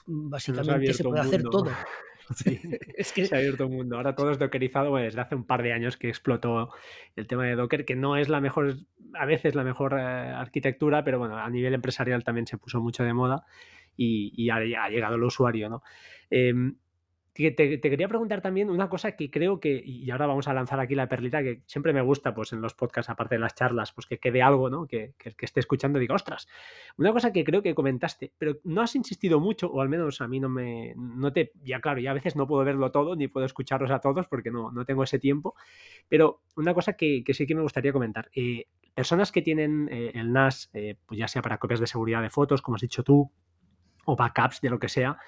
[0.07, 1.71] básicamente se, puede hacer todo.
[2.35, 2.61] Sí,
[2.97, 3.97] es que se ha abierto un mundo.
[3.97, 6.71] Ahora todo es dockerizado desde hace un par de años que explotó
[7.17, 8.77] el tema de Docker, que no es la mejor,
[9.15, 13.05] a veces la mejor eh, arquitectura, pero bueno, a nivel empresarial también se puso mucho
[13.05, 13.45] de moda
[13.97, 15.83] y, ha, llegado el usuario, ¿no?
[16.31, 16.77] Em,
[17.35, 20.95] te, quería preguntar también una cosa que creo que, y ahora vamos a lanzar aquí
[20.95, 24.07] la perlita, que siempre me gusta, pues en los podcasts, aparte de las charlas, pues
[24.07, 24.87] que quede algo, ¿no?
[24.87, 26.49] Que, que que esté escuchando diga, ostras,
[26.97, 30.29] una cosa que creo que comentaste, pero no has insistido mucho, o al menos a
[30.29, 33.29] mí no me, no te, ya claro, ya a veces no puedo verlo todo, ni
[33.29, 35.55] puedo escucharlos a todos porque no, no tengo ese tiempo,
[36.09, 40.33] pero una cosa que, sí que me gustaría comentar, eh, personas que tienen eh, el
[40.33, 43.31] NAS, eh, pues ya sea para copias de seguridad de fotos, como has dicho tú,
[44.07, 45.19] o backups de lo que sea,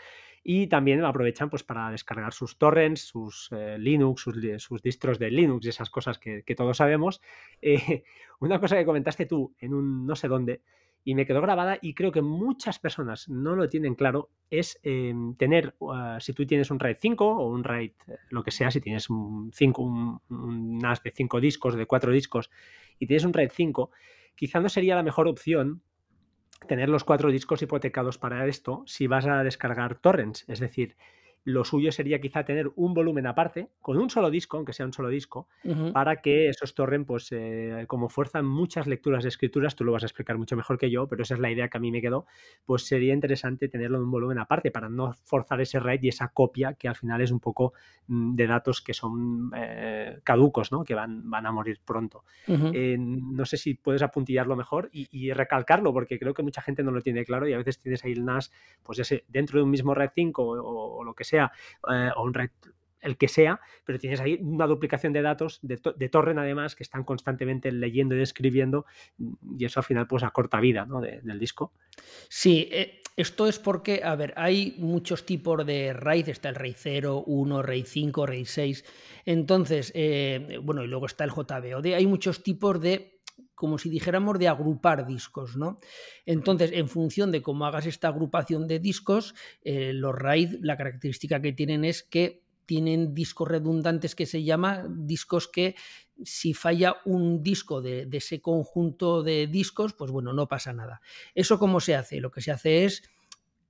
[0.48, 5.66] y también aprovechan pues, para descargar sus torrents, sus eh, Linux, sus, distros de Linux
[5.66, 7.20] y esas cosas que, todos sabemos.
[7.60, 8.04] Eh,
[8.38, 10.62] una cosa que comentaste tú en un no sé dónde
[11.02, 15.34] y me quedó grabada y creo que muchas personas no lo tienen claro es em,
[15.34, 18.70] tener, uh, si tú tienes un RAID 5 o un RAID, eh, lo que sea,
[18.70, 22.50] si tienes un, 5, un, NAS de 5 discos, de 4 discos
[23.00, 23.90] y tienes un RAID 5,
[24.36, 25.82] quizá no sería la mejor opción
[26.66, 30.44] tener los cuatro discos hipotecados para esto si vas a descargar torrents.
[30.48, 30.96] Es decir,
[31.46, 34.92] lo suyo sería quizá tener un volumen aparte, con un solo disco, aunque sea un
[34.92, 35.46] solo disco,
[35.92, 40.02] para que esos torrents, pues eh, como fuerzan muchas lecturas de escrituras, tú lo vas
[40.02, 42.02] a explicar mucho mejor que yo, pero esa es la idea que a mí me
[42.02, 42.26] quedó,
[42.64, 46.28] pues sería interesante tenerlo en un volumen aparte para no forzar ese RAID y esa
[46.28, 47.74] copia que al final es un poco
[48.08, 50.82] mm, de datos que son eh, caducos, ¿no?
[50.82, 52.24] que van, van a morir pronto.
[52.48, 56.90] Eh, no sé si puedes apuntillarlo mejor y, recalcarlo, porque creo que mucha gente no
[56.90, 58.50] lo tiene claro y a veces tienes ahí el NAS,
[58.82, 62.22] pues ya sé, dentro de un mismo RAID 5 o lo que sea, eh, o
[62.22, 62.50] un red
[63.06, 67.04] el que sea, pero tienes ahí una duplicación de datos de, torrent además que están
[67.04, 68.84] constantemente leyendo y escribiendo
[69.56, 70.86] y eso al final pues acorta vida
[71.22, 71.72] del disco.
[72.28, 76.74] Sí, eh, esto es porque, a ver, hay muchos tipos de RAID, está el RAID
[76.76, 78.84] 0, 1, RAID 5, RAID 6,
[79.24, 83.15] entonces, eh, bueno, y luego está el JBOD, hay muchos tipos de
[83.54, 85.78] como si dijéramos de agrupar discos, ¿no?
[86.26, 91.40] Entonces, en función de cómo hagas esta agrupación de discos, eh, los RAID, la característica
[91.40, 95.76] que tienen es que tienen discos redundantes que se llama discos que
[96.24, 101.00] si falla un disco de, de, ese conjunto de discos, pues bueno, no pasa nada.
[101.34, 102.20] ¿Eso cómo se hace?
[102.20, 103.02] Lo que se hace es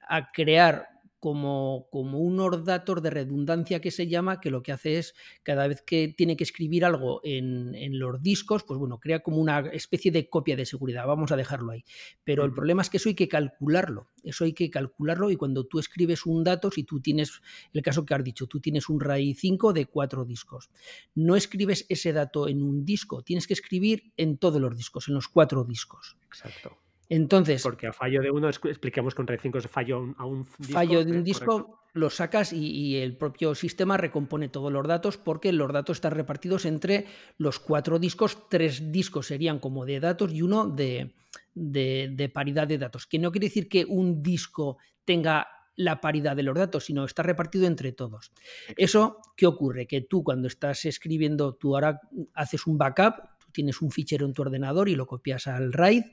[0.09, 4.99] a crear como, como un ordator de redundancia que se llama, que lo que hace
[4.99, 9.39] es, cada vez que tiene que escribir algo en, los discos, pues bueno, crea como
[9.39, 11.85] una especie de copia de seguridad, vamos a dejarlo ahí.
[12.25, 15.65] Pero el problema es que eso hay que calcularlo, eso hay que calcularlo y cuando
[15.65, 17.41] tú escribes un dato, si tú tienes,
[17.73, 20.71] el caso que has dicho, tú tienes un RAID 5 de cuatro discos,
[21.15, 25.15] no escribes ese dato en un disco, tienes que escribir en todos los discos, en
[25.15, 26.17] los cuatro discos.
[26.27, 26.77] Exacto.
[27.09, 27.63] Entonces.
[27.63, 30.73] Porque a fallo de uno, expliquemos con Red 5 fallo a un disco.
[30.73, 35.53] Fallo de un disco, lo sacas y, el propio sistema recompone todos los datos porque
[35.53, 37.07] los datos están repartidos entre
[37.39, 38.49] los cuatro discos.
[38.49, 41.13] Tres discos serían como de datos y uno de,
[41.55, 43.07] de paridad de datos.
[43.07, 47.23] Que no quiere decir que un disco tenga la paridad de los datos, sino está
[47.23, 48.33] repartido entre todos.
[48.77, 49.87] Eso, ¿qué ocurre?
[49.87, 52.01] Que tú cuando estás escribiendo, tú ahora
[52.35, 56.05] haces un backup, tú tienes un fichero en tu ordenador y lo copias al RAID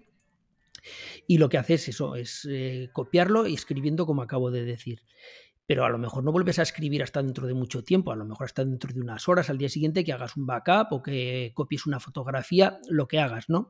[1.27, 5.01] y lo que hace es eso, es eh, copiarlo y escribiendo como acabo de decir.
[5.65, 8.25] Pero a lo mejor no vuelves a escribir hasta dentro de mucho tiempo, a lo
[8.25, 11.51] mejor hasta dentro de unas horas al día siguiente que hagas un backup o que
[11.53, 13.69] copies una fotografía, lo que hagas, ¿no?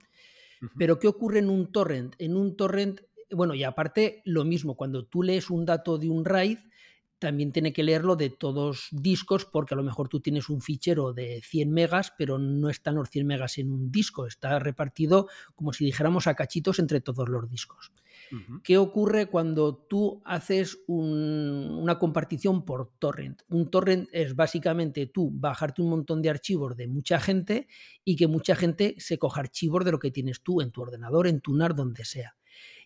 [0.77, 2.15] Pero ¿qué ocurre en un torrent?
[2.19, 6.25] En un torrent, bueno, y aparte lo mismo, cuando tú lees un dato de un
[6.25, 6.57] RAID,
[7.23, 11.13] también tiene que leerlo de todos discos, porque a lo mejor tú tienes un fichero
[11.13, 15.71] de 100 megas, pero no están los 100 megas en un disco, está repartido como
[15.71, 17.93] si dijéramos a cachitos entre todos los discos.
[18.61, 23.41] ¿Qué ocurre cuando tú haces una compartición por torrent?
[23.47, 27.67] Un torrent es básicamente tú bajarte un montón de archivos de mucha gente
[28.03, 31.27] y que mucha gente se coja archivos de lo que tienes tú en tu ordenador,
[31.27, 32.35] en tu NAR, donde sea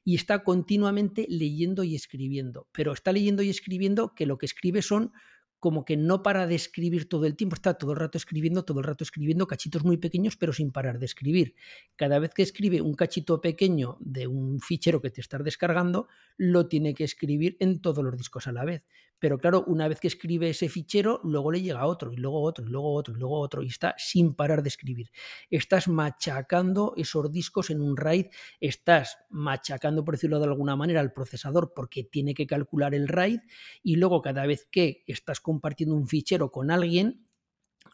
[0.07, 4.81] y está continuamente leyendo y escribiendo, pero está leyendo y escribiendo que lo que escribe
[4.81, 5.11] son
[5.59, 8.79] como que no para de escribir todo el tiempo, está todo el rato escribiendo, todo
[8.79, 11.55] el rato escribiendo cachitos muy pequeños, pero sin parar de escribir.
[11.95, 16.67] Cada vez que escribe un cachito pequeño de un fichero que te estás descargando, lo
[16.67, 18.83] tiene que escribir en todos los discos a la vez.
[19.19, 22.65] pero claro, una vez que escribe ese fichero, luego le llega otro, y luego otro,
[22.65, 25.11] y luego otro, y luego otro, y está sin parar de escribir.
[25.49, 28.27] Estás machacando esos discos en un RAID,
[28.59, 33.39] estás machacando, por decirlo de alguna manera, al procesador porque tiene que calcular el RAID,
[33.81, 37.25] y luego cada vez que estás compartiendo un fichero con alguien,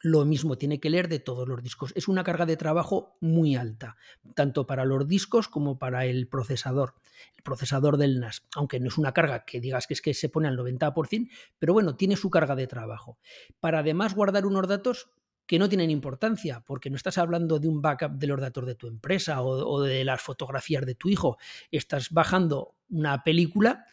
[0.02, 1.94] lo mismo tiene que leer de todos los discos.
[1.96, 3.96] Es una carga de trabajo muy alta,
[4.34, 6.96] tanto para los discos como para el procesador,
[7.38, 10.30] el procesador del NAS, aunque no es una carga que digas que es que se
[10.30, 13.20] pone al 90%, pero bueno, tiene su carga de trabajo.
[13.60, 15.12] Para además guardar unos datos
[15.46, 18.74] que no tienen importancia, porque no estás hablando de un backup de los datos de
[18.74, 21.38] tu empresa o, o de las fotografías de tu hijo,
[21.70, 23.86] estás bajando una película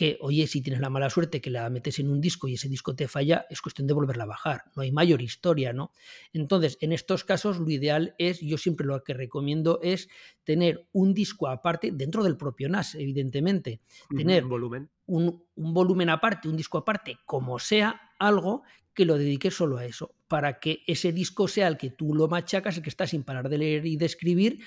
[0.00, 2.70] que, oye, si tienes la mala suerte que la metes en un disco y ese
[2.70, 4.62] disco te falla, es cuestión de volverla a bajar.
[4.74, 5.92] No hay mayor historia, ¿no?
[6.32, 10.08] Entonces, en estos casos, lo ideal es, yo siempre lo que recomiendo es
[10.42, 13.82] tener un disco aparte, dentro del propio NAS, evidentemente.
[14.16, 14.90] Tener un volumen.
[15.04, 18.62] Un, un volumen aparte, un disco aparte, como sea, algo
[18.94, 22.26] que lo dediques solo a eso, para que ese disco sea el que tú lo
[22.26, 24.60] machacas, el que está sin parar de leer y de escribir,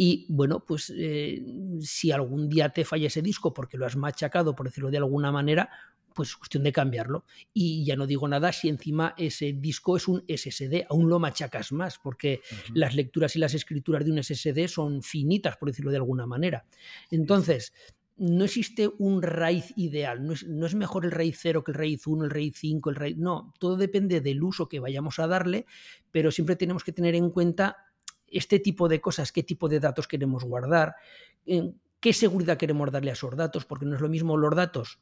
[0.00, 1.44] y bueno, pues eh,
[1.80, 5.32] si algún día te falla ese disco porque lo has machacado, por decirlo de alguna
[5.32, 5.68] manera,
[6.14, 7.24] pues es cuestión de cambiarlo.
[7.52, 11.72] Y ya no digo nada si encima ese disco es un SSD, aún lo machacas
[11.72, 12.42] más, porque
[12.74, 16.64] las lecturas y las escrituras de un SSD son finitas, por decirlo de alguna manera.
[17.10, 17.72] Entonces,
[18.18, 21.76] no existe un raíz ideal, no es, no es, mejor el raíz 0 que el
[21.76, 23.16] raíz 1, el raíz 5, el raíz...
[23.16, 25.66] No, todo depende del uso que vayamos a darle,
[26.12, 27.87] pero siempre tenemos que tener en cuenta
[28.30, 30.96] este tipo de cosas, qué tipo de datos queremos guardar,
[31.44, 35.00] qué seguridad queremos darle a esos datos, porque no es lo mismo los datos,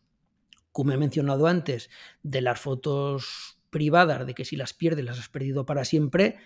[0.73, 1.91] como he mencionado antes,
[2.23, 6.37] de las fotos privadas, de que si las pierdes las has perdido para siempre,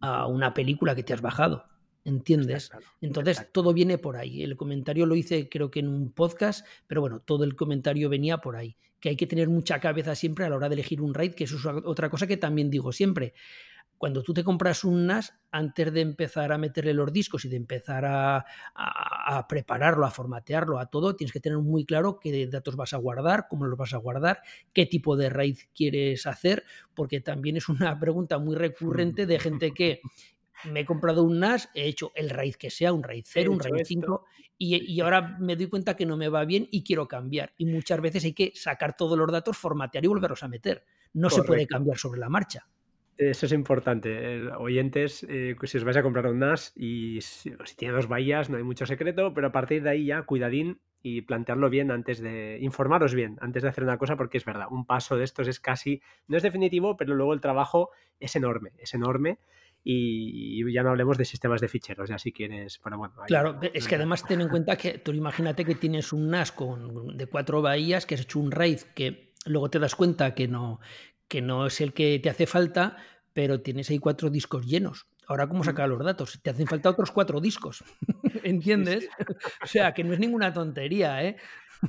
[0.00, 1.64] a una película que te has bajado.
[2.04, 2.70] ¿Entiendes?
[3.00, 4.44] Entonces todo viene por ahí.
[4.44, 8.38] El comentario lo hice creo que en un podcast, pero bueno, todo el comentario venía
[8.38, 8.76] por ahí.
[9.00, 11.44] Que hay que tener mucha cabeza siempre a la hora de elegir un RAID, que
[11.44, 13.34] eso es otra cosa que también digo siempre
[13.98, 17.56] cuando tú te compras un NAS, antes de empezar a meterle los discos y de
[17.56, 22.76] empezar a, a, prepararlo, a formatearlo, a todo, tienes que tener muy claro qué datos
[22.76, 27.20] vas a guardar, cómo los vas a guardar, qué tipo de RAID quieres hacer, porque
[27.20, 30.00] también es una pregunta muy recurrente de gente que
[30.64, 33.60] me he comprado un NAS, he hecho el RAID que sea, un RAID 0, un
[33.60, 34.24] RAID 5,
[34.58, 37.52] y, y, ahora me doy cuenta que no me va bien y quiero cambiar.
[37.58, 40.82] Y muchas veces hay que sacar todos los datos, formatear y volverlos a meter.
[41.12, 41.42] No Correcto.
[41.42, 42.66] se puede cambiar sobre la marcha.
[43.18, 44.42] Eso es importante.
[44.58, 48.50] oyentes, eh, si os vais a comprar un NAS y si, si, tiene dos bahías,
[48.50, 52.20] no hay mucho secreto, pero a partir de ahí ya cuidadín y plantearlo bien antes
[52.20, 55.46] de informaros bien, antes de hacer una cosa, porque es verdad, un paso de estos
[55.46, 59.38] es casi, no es definitivo, pero luego el trabajo es enorme, es enorme.
[59.88, 63.14] Y, ya no hablemos de sistemas de ficheros, ya si quieres, pero bueno.
[63.18, 66.50] Ahí, claro, es que además ten en cuenta que tú imagínate que tienes un NAS
[66.50, 70.48] con, de cuatro bahías, que has hecho un RAID que luego te das cuenta que
[70.48, 70.80] no,
[71.28, 72.96] que no es el que te hace falta,
[73.32, 75.06] pero tienes ahí cuatro discos llenos.
[75.28, 76.40] Ahora, ¿cómo sacar los datos?
[76.42, 77.84] Te hacen falta otros cuatro discos.
[78.44, 79.08] ¿Entiendes?
[79.62, 81.36] O sea, que no es ninguna tontería, ¿eh?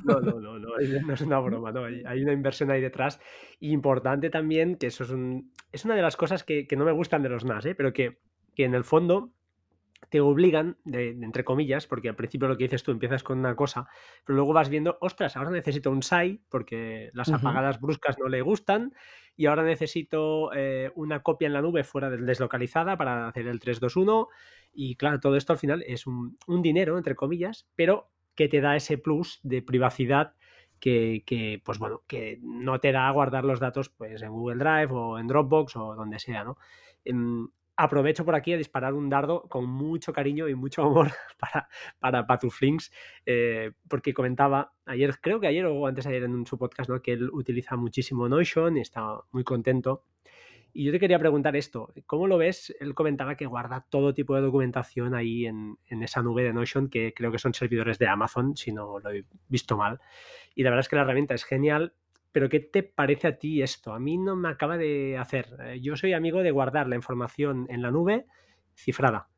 [0.04, 1.84] No, no, no, no, no es una broma, no.
[1.84, 3.20] Hay, una inversión ahí detrás.
[3.60, 6.92] Importante también, que eso es, un, es una de las cosas que, que no me
[6.92, 7.74] gustan de los NAS, ¿eh?
[7.74, 8.18] pero que,
[8.54, 9.32] que en el fondo
[10.10, 13.38] te obligan, de, de, entre comillas, porque al principio lo que dices tú empiezas con
[13.38, 13.88] una cosa,
[14.24, 17.82] pero luego vas viendo, ostras, ahora necesito un SAI porque las apagadas uh -huh.
[17.82, 18.92] bruscas no le gustan
[19.38, 23.60] y ahora necesito eh, una copia en la nube fuera del deslocalizada para hacer el
[23.60, 24.28] 321
[24.74, 28.74] y claro, todo esto al final es un, dinero, entre comillas, pero que te da
[28.74, 30.34] ese plus de privacidad
[30.80, 34.92] que, que, pues bueno, que no te da guardar los datos pues en Google Drive
[34.92, 36.58] o en Dropbox o donde sea, ¿no?
[37.80, 41.68] Aprovecho por aquí a disparar un dardo con mucho cariño y mucho amor para,
[42.00, 42.90] para Patuflinks,
[43.24, 47.00] eh, porque comentaba ayer, creo que ayer o antes ayer en su podcast, ¿no?
[47.00, 50.02] que él utiliza muchísimo Notion y está muy contento.
[50.72, 52.74] Y yo te quería preguntar esto, ¿cómo lo ves?
[52.80, 56.88] Él comentaba que guarda todo tipo de documentación ahí en, en esa nube de Notion,
[56.88, 60.00] que creo que son servidores de Amazon, si no lo he visto mal.
[60.56, 61.94] Y la verdad es que la herramienta es genial,
[62.32, 63.92] pero ¿qué te parece a ti esto?
[63.92, 65.46] A mí no me acaba de hacer.
[65.64, 68.26] Eh, yo soy amigo de guardar la información en la nube
[68.74, 69.28] cifrada.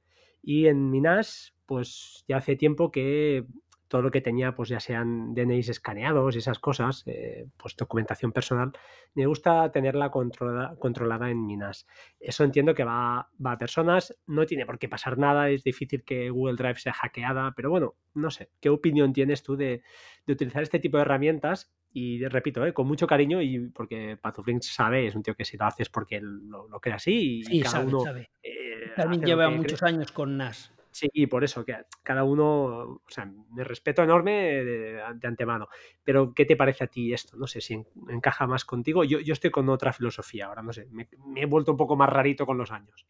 [0.43, 3.47] Y en mi NAS, pues ya hace tiempo que
[3.91, 8.31] todo lo que tenía, pues ya sean DNIs escaneados y esas cosas, eh, pues documentación
[8.31, 8.71] personal,
[9.15, 11.89] me gusta tenerla controlada, controlada en mi NAS.
[12.21, 16.05] Eso entiendo que va, va, a personas, no tiene por qué pasar nada, es difícil
[16.05, 19.83] que Google Drive sea hackeada, pero bueno, no sé, ¿qué opinión tienes tú de,
[20.25, 21.75] de utilizar este tipo de herramientas?
[21.93, 22.73] Y repito, ¿eh?
[22.73, 26.21] con mucho cariño y porque Patuflink sabe, es un tío que si lo haces porque
[26.21, 28.01] lo, lo crea así y sí, cada sabe, uno...
[28.01, 28.31] Sabe.
[28.43, 29.95] Eh, También lleva muchos cree.
[29.95, 30.73] años con NAS.
[30.93, 35.69] Sí, y por eso, que cada uno, o sea, me respeto enorme de, antemano.
[36.03, 37.37] Pero, ¿qué te parece a ti esto?
[37.37, 39.05] No sé si encaja más contigo.
[39.05, 42.11] Yo, yo estoy con otra filosofía ahora, no sé, me, he vuelto un poco más
[42.11, 43.07] rarito con los años.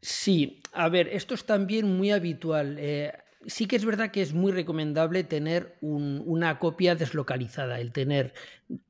[0.00, 2.76] Sí, a ver, esto es también muy habitual.
[2.78, 3.12] Eh,
[3.46, 8.34] sí que es verdad que es muy recomendable tener una copia deslocalizada, el tener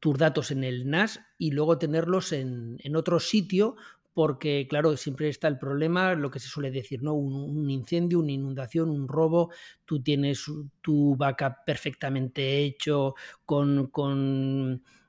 [0.00, 3.76] tus datos en el NAS y luego tenerlos en, otro sitio
[4.12, 7.14] porque claro, siempre está el problema, lo que se suele decir, ¿no?
[7.14, 9.50] Un, incendio, una inundación, un robo,
[9.84, 10.44] tú tienes
[10.80, 13.90] tu backup perfectamente hecho con,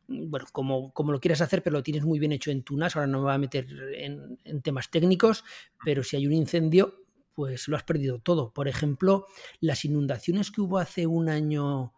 [0.07, 2.95] bueno, como, como, lo quieras hacer, pero lo tienes muy bien hecho en tu NAS,
[2.95, 5.43] ahora no me voy a meter en temas técnicos,
[5.83, 7.04] pero si hay un incendio,
[7.35, 8.51] pues lo has perdido todo.
[8.53, 9.27] Por ejemplo,
[9.59, 11.93] las inundaciones que hubo hace un año,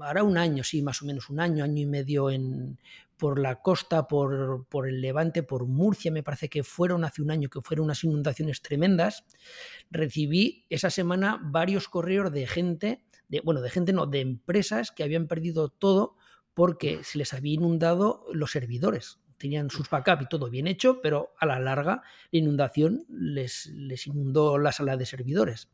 [0.00, 2.78] ahora un año, sí, más o menos un año, año y medio en,
[3.16, 7.30] por la costa, por, por, el Levante, por Murcia, me parece que fueron hace un
[7.30, 9.24] año, que fueron unas inundaciones tremendas,
[9.90, 15.04] recibí esa semana varios correos de gente, de, bueno, de gente no, de empresas que
[15.04, 16.16] habían perdido todo
[16.52, 19.21] porque se les había inundado los servidores.
[19.42, 24.06] Tenían sus backup y todo bien hecho, pero a la larga la inundación les, les
[24.06, 25.68] inundó la sala de servidores.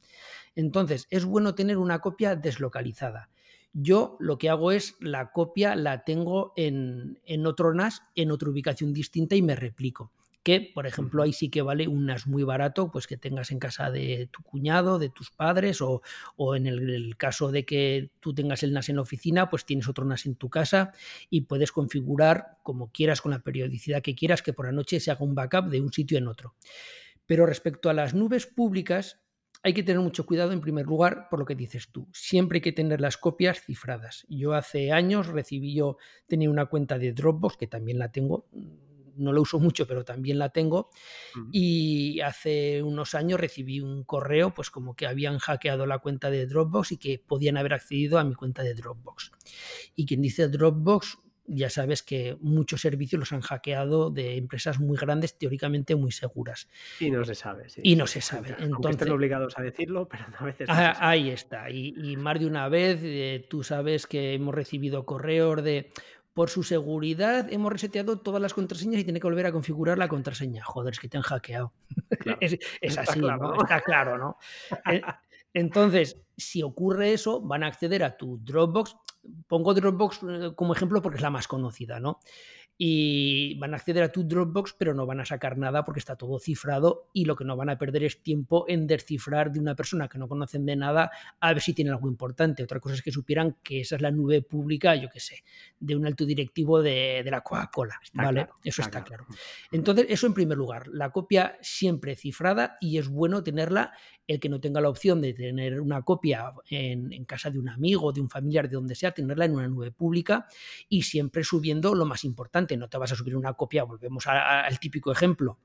[0.57, 3.29] Entonces, es bueno tener una copia deslocalizada.
[3.75, 8.95] Yo lo que hago es la copia la tengo en, otro NAS, en otra ubicación
[8.95, 10.13] distinta y me replico
[10.43, 13.59] que, por ejemplo, ahí sí que vale un NAS muy barato, pues que tengas en
[13.59, 16.03] casa de tu cuñado, de tus padres, o,
[16.55, 20.05] en el, caso de que tú tengas el NAS en la oficina, pues tienes otro
[20.05, 20.93] NAS en tu casa
[21.31, 25.11] y puedes configurar como quieras, con la periodicidad que quieras, que por la noche se
[25.11, 26.55] haga un backup de un sitio en otro.
[27.27, 29.21] Pero respecto a las nubes públicas,
[29.63, 32.09] hay que tener mucho cuidado en primer lugar por lo que dices tú.
[32.13, 34.25] Siempre hay que tener las copias cifradas.
[34.29, 38.47] Yo hace años recibí yo, tenía una cuenta de Dropbox, que también la tengo,
[39.19, 40.91] no la uso mucho, pero también la tengo.
[41.53, 46.47] Y hace unos años recibí un correo, pues como que habían hackeado la cuenta de
[46.47, 49.33] Dropbox y que podían haber accedido a mi cuenta de Dropbox.
[49.95, 54.97] Y quien dice Dropbox ya sabes que muchos servicios los han hackeado de empresas muy
[54.97, 56.69] grandes, teóricamente muy seguras.
[57.01, 57.67] Y no se sabe.
[57.83, 58.55] y no se sabe.
[58.59, 60.69] Entonces, estén obligados a decirlo, pero a veces.
[60.71, 61.71] Ah, ahí está.
[61.71, 65.91] Y, más de una vez eh, tú sabes que hemos recibido correos de.
[66.39, 70.07] Por su seguridad hemos reseteado todas las contraseñas y tiene que volver a configurar la
[70.07, 70.63] contraseña.
[70.63, 71.73] Joder, es que te han hackeado.
[72.41, 73.61] es, así, claro, ¿no?
[73.61, 74.37] Está claro, ¿no?
[75.53, 78.95] Entonces, si ocurre eso, van a acceder a tu Dropbox
[79.49, 82.21] pongo Dropbox eh, como ejemplo porque es la más conocida, ¿no?
[82.81, 86.15] Y van a acceder a tu Dropbox, pero no van a sacar nada porque está
[86.15, 89.75] todo cifrado y lo que no van a perder es tiempo en descifrar de una
[89.75, 91.11] persona que no conocen de nada
[91.41, 92.63] a ver si tiene algo importante.
[92.63, 95.43] Otra cosa es que supieran que esa es la nube pública, yo qué sé,
[95.81, 98.47] de un alto directivo de, la Coca-Cola, ¿vale?
[98.63, 99.27] eso está, claro.
[99.73, 103.93] Entonces, eso en primer lugar, la copia siempre cifrada y es bueno tenerla.
[104.29, 107.71] El que no tenga la opción de tener una copia en, en casa de un
[107.71, 110.47] amigo, de un familiar, de donde sea, tenerla en una nube pública
[110.87, 114.79] y siempre subiendo lo más importante no te vas a subir una copia, volvemos al
[114.79, 115.59] típico ejemplo,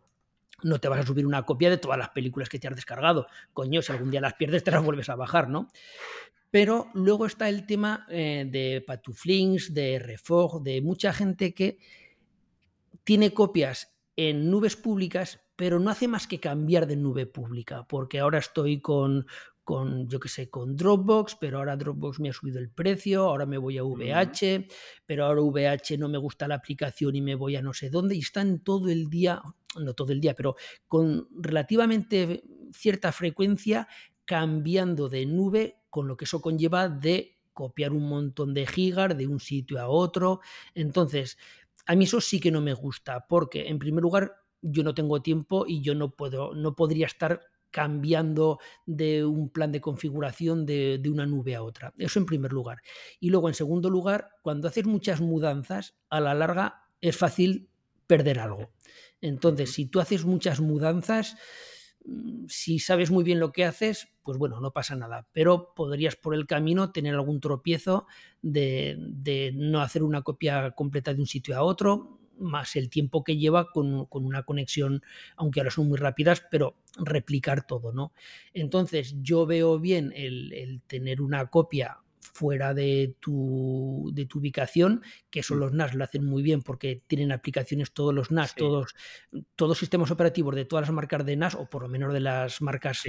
[0.63, 3.27] no te vas a subir una copia de todas las películas que te has descargado.
[3.53, 5.67] Coño, si algún día las pierdes, te las vuelves a bajar, ¿no?
[6.51, 11.79] Pero luego está el tema eh, de Patuflinks, de Refog, de mucha gente que
[13.03, 18.19] tiene copias en nubes públicas, pero no hace más que cambiar de nube pública, porque
[18.19, 19.25] ahora estoy con,
[19.63, 23.45] con, yo qué sé, con Dropbox, pero ahora Dropbox me ha subido el precio, ahora
[23.45, 24.67] me voy a VH,
[25.05, 28.15] pero ahora VH no me gusta la aplicación y me voy a no sé dónde,
[28.15, 29.41] y están todo el día,
[29.79, 30.55] no todo el día, pero
[30.87, 32.43] con relativamente
[32.73, 33.87] cierta frecuencia
[34.25, 39.27] cambiando de nube, con lo que eso conlleva de copiar un montón de gigas de
[39.27, 40.39] un sitio a otro.
[40.73, 41.37] Entonces,
[41.85, 45.21] a mí eso sí que no me gusta, porque en primer lugar yo no tengo
[45.21, 47.41] tiempo y yo no puedo, no podría estar
[47.73, 51.91] cambiando de un plan de configuración de, una nube a otra.
[51.97, 52.77] Eso en primer lugar.
[53.19, 57.67] Y luego, en segundo lugar, cuando haces muchas mudanzas, a la larga es fácil
[58.07, 58.71] perder algo.
[59.19, 61.35] Entonces, si tú haces muchas mudanzas,
[62.05, 65.27] mm, si sabes muy bien lo que haces, pues bueno, no pasa nada.
[65.31, 68.05] Pero podrías por el camino tener algún tropiezo
[68.43, 73.23] de, de no hacer una copia completa de un sitio a otro, más el tiempo
[73.23, 75.01] que lleva con, una conexión,
[75.35, 78.13] aunque ahora son muy rápidas, pero replicar todo, ¿no?
[78.53, 82.02] Entonces, yo veo bien el, el tener una copia
[82.33, 85.59] fuera de tu, de tu ubicación, que eso mm.
[85.59, 88.95] los NAS lo hacen muy bien porque tienen aplicaciones todos los NAS, todos,
[89.55, 92.61] todos sistemas operativos de todas las marcas de NAS, o por lo menos de las
[92.61, 93.03] marcas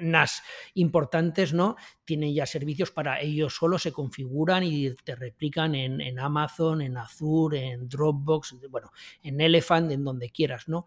[0.00, 0.42] NAS
[0.74, 1.76] importantes, ¿no?
[2.04, 6.96] Tienen ya servicios para ellos solo se configuran y te replican en, en Amazon, en
[6.96, 8.90] Azure, en Dropbox, bueno,
[9.22, 10.86] en Elephant, en donde quieras, ¿no?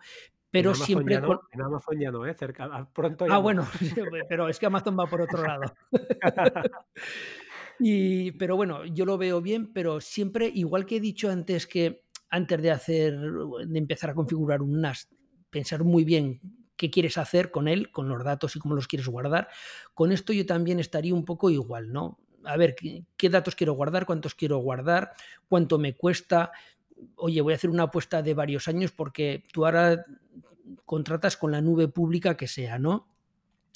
[0.56, 2.34] pero en siempre en Amazon ya no, ¿eh?
[2.34, 3.68] Cerca, pronto Ah, bueno,
[4.30, 5.64] pero es que Amazon va por otro lado.
[7.80, 12.04] y, pero bueno, yo lo veo bien, pero siempre, igual que he dicho antes que
[12.30, 15.10] antes de hacer, de empezar a configurar un NAS,
[15.50, 16.42] pensar muy bien
[16.76, 19.48] qué quieres hacer con él, con los datos y cómo los quieres guardar.
[19.94, 22.20] Con esto yo también estaría un poco igual, ¿no?
[22.44, 24.06] A ver, ¿qué, datos quiero guardar?
[24.06, 25.14] ¿Cuántos quiero guardar?
[25.48, 26.52] ¿Cuánto me cuesta?
[27.16, 30.06] Oye, voy a hacer una apuesta de varios años porque tú ahora
[30.86, 33.08] contratas con la nube pública que sea, ¿no?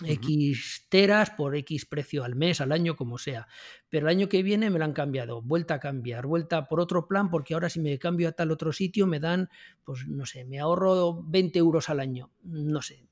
[0.06, 3.48] X teras por X precio al mes, al año, como sea.
[3.90, 7.08] Pero el año que viene me lo han cambiado, vuelta a cambiar, vuelta por otro
[7.08, 9.50] plan, porque ahora si me cambio a tal otro sitio me dan,
[9.84, 13.06] pues no sé, me ahorro 20 euros al año, no sé.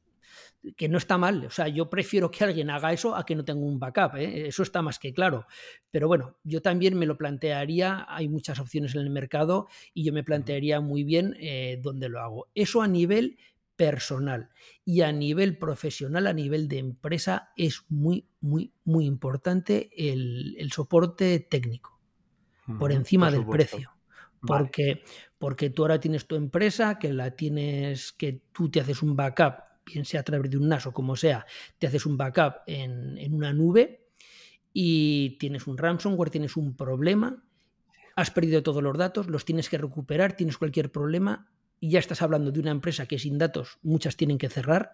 [0.76, 3.46] Que no está mal, o sea, yo prefiero que alguien haga eso a que no
[3.46, 4.48] tenga un backup, ¿eh?
[4.48, 5.46] eso está más que claro.
[5.92, 10.12] Pero bueno, yo también me lo plantearía, hay muchas opciones en el mercado y yo
[10.12, 12.48] me plantearía muy bien eh, dónde lo hago.
[12.54, 13.38] Eso a nivel
[13.78, 14.50] personal
[14.84, 21.40] y a nivel profesional, a nivel de empresa, es muy, muy, muy importante el, soporte
[21.40, 21.98] técnico
[22.80, 23.92] por encima del precio.
[24.42, 25.04] Porque,
[25.38, 29.56] porque tú ahora tienes tu empresa, que la tienes, que tú te haces un backup,
[29.86, 31.46] bien sea a través de un NAS o como sea,
[31.80, 34.08] te haces un backup en, en una nube
[34.74, 37.44] y tienes un ransomware, tienes un problema,
[38.16, 41.50] has perdido todos los datos, los tienes que recuperar, tienes cualquier problema,
[41.80, 44.94] y ya estás hablando de una empresa que sin datos muchas tienen que cerrar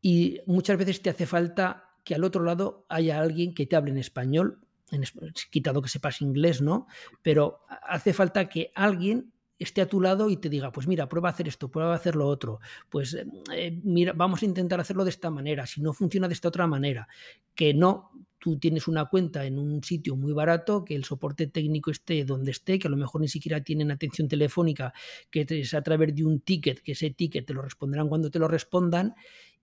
[0.00, 3.90] y muchas veces te hace falta que al otro lado haya alguien que te hable
[3.90, 5.04] en español, en,
[5.50, 6.86] quitado que sepas inglés, ¿no?
[7.22, 11.28] Pero hace falta que alguien esté a tu lado y te diga, pues mira, prueba
[11.28, 13.14] a hacer esto, prueba a hacer lo otro, pues
[13.52, 16.66] eh, mira, vamos a intentar hacerlo de esta manera, si no funciona de esta otra
[16.66, 17.08] manera,
[17.54, 21.90] que no tú tienes una cuenta en un sitio muy barato, que el soporte técnico
[21.90, 24.92] esté donde esté, que a lo mejor ni siquiera tienen atención telefónica,
[25.30, 28.38] que es a través de un ticket, que ese ticket te lo responderán cuando te
[28.38, 29.14] lo respondan,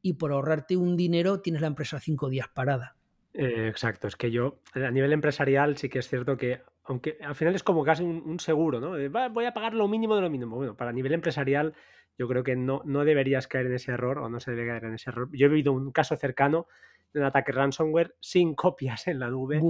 [0.02, 2.96] y por ahorrarte un dinero tienes la empresa cinco días parada.
[3.34, 7.36] Eh, exacto, es que yo a nivel empresarial sí que es cierto que, aunque al
[7.36, 8.92] final es como casi un, seguro, ¿no?
[9.30, 10.56] voy a pagar lo mínimo de lo mínimo.
[10.56, 11.74] Bueno, para nivel empresarial
[12.18, 14.86] yo creo que no, no deberías caer en ese error o no se debe caer
[14.86, 15.30] en ese error.
[15.32, 16.68] Yo he vivido un caso cercano
[17.14, 19.62] de un ataque ransomware sin copias en la nube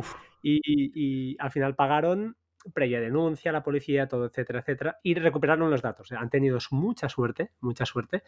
[0.41, 2.37] y, al final pagaron
[2.73, 6.11] previa denuncia, la policía, todo, etcétera, etcétera, y recuperaron los datos.
[6.11, 8.23] Han tenido mucha suerte, mucha suerte,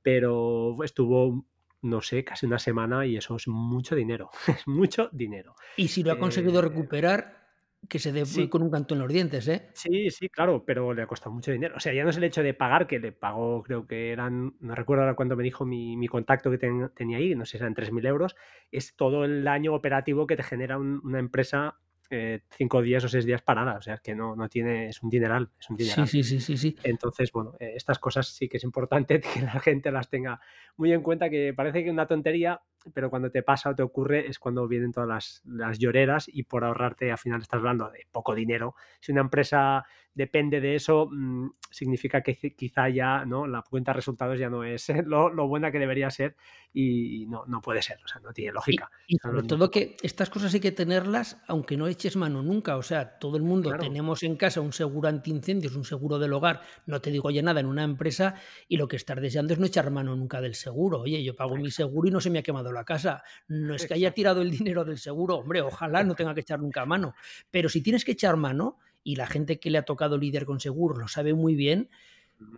[0.00, 1.44] pero estuvo,
[1.82, 5.54] no sé, casi una semana y eso es mucho dinero, es mucho dinero.
[5.76, 7.43] Y si lo ha conseguido eh, recuperar,
[7.88, 9.68] que se dé con un canto en los dientes, ¿eh?
[9.72, 11.74] Sí, sí, claro, pero le ha costado mucho dinero.
[11.76, 14.54] O sea, ya no es el hecho de pagar, que le pagó, creo que eran,
[14.60, 17.74] no recuerdo ahora cuándo me dijo mi, contacto que tenía ahí, no sé si eran
[17.74, 18.36] 3.000 euros,
[18.70, 21.78] es todo el año operativo que te genera una empresa
[22.10, 25.08] eh, cinco días o seis días parada, o sea, que no, no tiene, es un
[25.08, 26.06] dineral, es un dineral.
[26.06, 29.58] Sí, sí, sí, sí, Entonces, bueno, eh, estas cosas sí que es importante que la
[29.58, 30.40] gente las tenga
[30.76, 32.60] muy en cuenta, que parece que una tontería,
[32.92, 36.42] pero cuando te pasa o te ocurre es cuando vienen todas las, las lloreras y
[36.44, 38.74] por ahorrarte al final estás hablando de poco dinero.
[39.00, 43.46] Si una empresa depende de eso, mm, significa que quizá ya ¿no?
[43.46, 46.36] la cuenta de resultados ya no es lo, lo buena que debería ser
[46.72, 48.90] y no, no puede ser, o sea, no tiene lógica.
[49.06, 52.82] Y, sobre todo que estas cosas hay que tenerlas aunque no eches mano nunca, o
[52.82, 57.00] sea, todo el mundo tenemos en casa un seguro antiincendios, un seguro del hogar, no
[57.00, 58.34] te digo ya nada en una empresa
[58.68, 61.02] y lo que estás deseando es no echar mano nunca del seguro.
[61.02, 63.22] Oye, yo pago mi seguro y no se me ha quemado la casa.
[63.48, 66.60] No es que haya tirado el dinero del seguro, hombre, ojalá no tenga que echar
[66.60, 67.14] nunca mano,
[67.50, 70.58] pero si tienes que echar mano, y la gente que le ha tocado líder con
[70.58, 71.90] seguro lo sabe muy bien,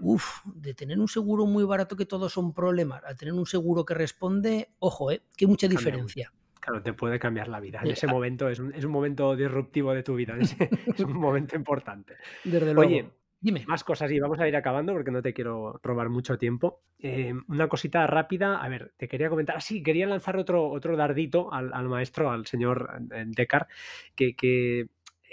[0.01, 3.85] uff, de tener un seguro muy barato que todos son problemas, a tener un seguro
[3.85, 5.23] que responde, ojo, ¿eh?
[5.37, 6.33] que mucha diferencia.
[6.61, 7.81] Claro, te puede cambiar la vida.
[7.83, 11.55] En ese momento es un, es un momento disruptivo de tu vida, es, un momento
[11.55, 12.15] importante.
[12.43, 12.81] Desde luego.
[12.81, 13.11] Oye,
[13.47, 13.63] Dime.
[13.69, 16.81] Más cosas y vamos a ir acabando porque no te quiero robar mucho tiempo.
[16.99, 21.53] Eh, una cosita rápida, a ver, te quería comentar, sí, quería lanzar otro, otro dardito
[21.53, 23.69] al, al maestro, al señor eh, Decar,
[24.17, 24.89] que, que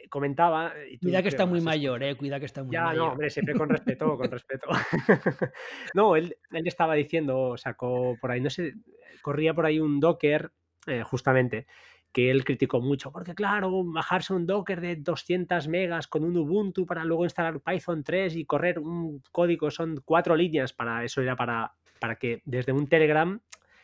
[0.10, 0.74] comentaba.
[0.78, 2.98] Eh, cuida que está muy mayor, eh, cuida que está muy ya, mayor.
[2.98, 4.68] no, hombre, siempre con respeto, con respeto.
[5.96, 8.76] no, él, él, estaba diciendo, sacó por ahí, no sé,
[9.24, 10.52] corría por ahí un Docker,
[10.86, 11.66] eh, justamente,
[12.14, 16.86] que él criticó mucho, porque claro, bajarse un Docker de 200 megas con un Ubuntu
[16.86, 21.36] para luego instalar Python 3 y correr un código, son cuatro líneas, para eso era
[21.36, 23.40] para, para que desde un Telegram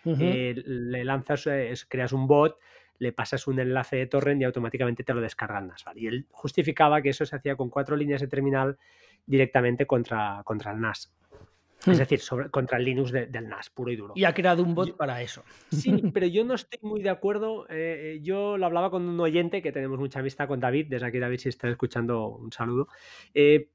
[0.06, 1.50] le lanzas,
[1.90, 2.58] creas un bot
[3.00, 5.86] le pasas un enlace de torrent y automáticamente te lo descargan NAS.
[5.96, 8.78] Y él justificaba que eso se hacía con cuatro líneas de terminal
[9.26, 11.12] directamente contra, contra el NAS.
[11.82, 12.00] Es hmm.
[12.00, 14.14] decir, sobre, contra el Linux del NAS, puro y duro.
[14.16, 15.44] Y ha creado un bot para eso.
[15.72, 17.66] Sí, pero yo no estoy muy de acuerdo.
[17.70, 20.88] Eh, eh, yo lo hablaba con un oyente que tenemos mucha amistad con David.
[20.90, 22.88] Desde aquí, David, si estás escuchando, un saludo.
[23.34, 23.70] Eh,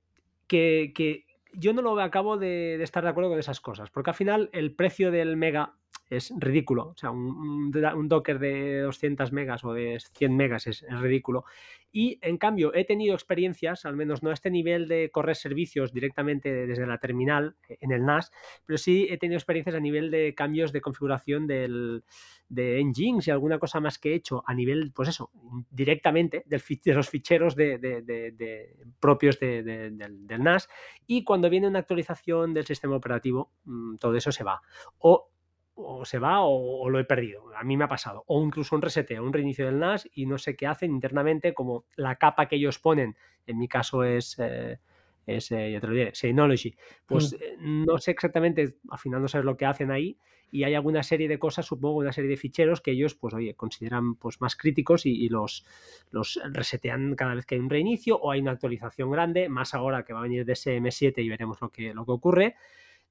[0.46, 1.24] que,
[1.54, 4.50] yo no lo acabo de, de, estar de acuerdo con esas cosas, porque al final
[4.52, 5.74] el precio del mega
[6.16, 6.88] es ridículo.
[6.88, 11.44] O sea, un, un, Docker de 200 megas o de 100 megas es, es, ridículo.
[11.92, 15.92] Y en cambio, he tenido experiencias, al menos no a este nivel de correr servicios
[15.92, 18.32] directamente desde la terminal eh, en el NAS,
[18.66, 22.02] pero sí he tenido experiencias a nivel de cambios de configuración del,
[22.48, 25.30] de engines y alguna cosa más que he hecho a nivel, pues eso,
[25.70, 30.68] directamente del, de los ficheros de, de, de, propios del, del, NAS.
[31.06, 34.60] Y cuando viene una actualización del sistema operativo, mm, todo eso se va.
[34.98, 35.30] O
[35.74, 37.44] o se va o, lo he perdido.
[37.56, 38.24] A mí me ha pasado.
[38.26, 41.84] O incluso un reseteo, un reinicio del NAS y no sé qué hacen internamente, como
[41.96, 43.16] la capa que ellos ponen,
[43.46, 44.78] en mi caso es, eh,
[45.26, 46.76] es eh, ya te lo diré, Synology.
[47.06, 47.36] Pues mm.
[47.42, 50.16] eh, no sé exactamente, al final no sabes lo que hacen ahí
[50.50, 53.54] y hay alguna serie de cosas, supongo, una serie de ficheros que ellos, pues oye,
[53.54, 55.66] consideran pues más críticos y, y los,
[56.10, 60.04] los resetean cada vez que hay un reinicio o hay una actualización grande, más ahora
[60.04, 62.54] que va a venir de SM7 y veremos lo que, lo que ocurre.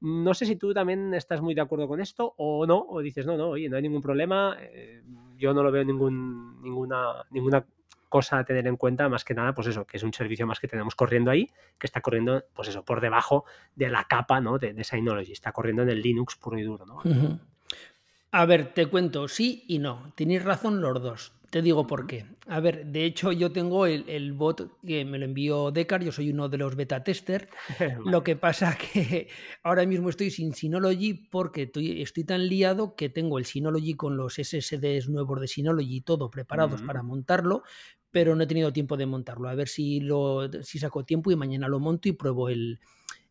[0.02, 3.26] No sé si tú también estás muy de acuerdo con esto o no, o dices,
[3.26, 5.02] no, no, oye, no hay ningún problema, eh,
[5.38, 7.66] yo no lo veo ningún, ninguna, ninguna
[8.10, 10.60] cosa a tener en cuenta, más que nada, pues eso, que es un servicio más
[10.60, 14.60] que tenemos corriendo ahí, que está corriendo, pues eso, por debajo de la capa, ¿no?
[14.60, 16.98] De, de Synology, está corriendo en el Linux puro y duro, ¿no?
[16.98, 17.39] Uh -huh.
[18.34, 20.11] A ver, te cuento, sí y no.
[20.15, 21.34] Tenéis razón los dos.
[21.51, 22.25] Te digo por qué.
[22.47, 26.11] A ver, de hecho yo tengo el, el bot que me lo envió Decar, yo
[26.11, 27.47] soy uno de los beta tester.
[27.79, 27.99] vale.
[28.03, 29.27] Lo que pasa que
[29.61, 34.17] ahora mismo estoy sin Synology porque estoy, estoy, tan liado que tengo el Synology con
[34.17, 36.88] los SSDs nuevos de Synology y todo preparados uh -huh.
[36.88, 37.61] para montarlo,
[38.09, 39.47] pero no he tenido tiempo de montarlo.
[39.47, 42.79] A ver si, lo, si saco tiempo y mañana lo monto y pruebo el,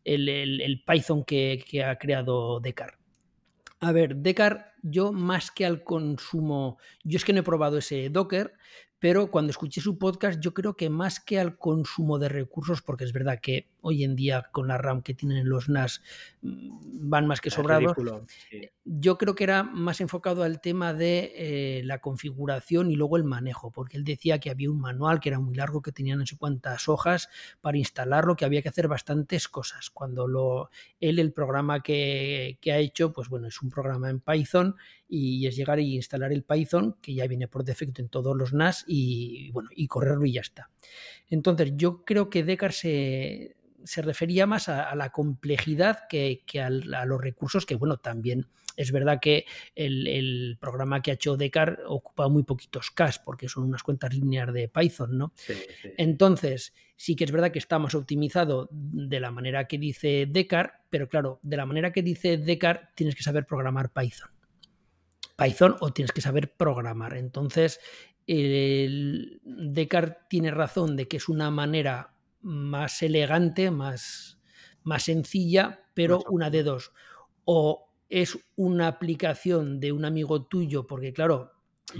[0.05, 3.02] el, el, el Python que, que ha creado Decar.
[3.83, 8.09] A ver, Decar, yo más que al consumo, yo es que no he probado ese
[8.09, 8.53] Docker,
[8.97, 13.03] pero cuando escuché su podcast, yo creo que más que al consumo de recursos, porque
[13.03, 16.01] es verdad que hoy en día con la RAM que tienen los NAS
[16.41, 17.95] mm, van más que sobrados,
[18.49, 18.69] sí.
[18.85, 23.25] yo creo que era más enfocado al tema de eh, la configuración y luego el
[23.25, 26.25] manejo, porque él decía que había un manual que era muy largo, que tenía no
[26.25, 27.29] sé cuántas hojas
[27.61, 29.89] para instalarlo, que había que hacer bastantes cosas.
[29.89, 30.69] Cuando lo,
[30.99, 34.75] él, el programa que, que ha hecho, pues bueno, es un programa en Python
[35.07, 38.53] y es llegar y instalar el Python, que ya viene por defecto en todos los
[38.53, 40.69] NAS, y bueno, y correrlo y ya está.
[41.29, 43.55] Entonces, yo creo que Decar se,
[43.85, 47.97] se refería más a, a la complejidad que, que a, a, los recursos, que bueno,
[47.97, 53.21] también es verdad que el, el, programa que ha hecho Decar ocupa muy poquitos cache,
[53.23, 55.31] porque son unas cuentas lineales de Python, ¿no?
[55.35, 55.89] Sí, sí.
[55.97, 60.81] Entonces, sí que es verdad que está más optimizado de la manera que dice Decar,
[60.89, 64.29] pero claro, de la manera que dice Decar tienes que saber programar Python.
[65.37, 67.15] Python o tienes que saber programar.
[67.15, 67.79] Entonces,
[68.27, 72.12] el Descartes tiene razón de que es una manera
[72.43, 74.39] más elegante, más,
[74.83, 76.91] más sencilla, pero una de dos.
[77.45, 81.51] O es una aplicación de un amigo tuyo, porque claro,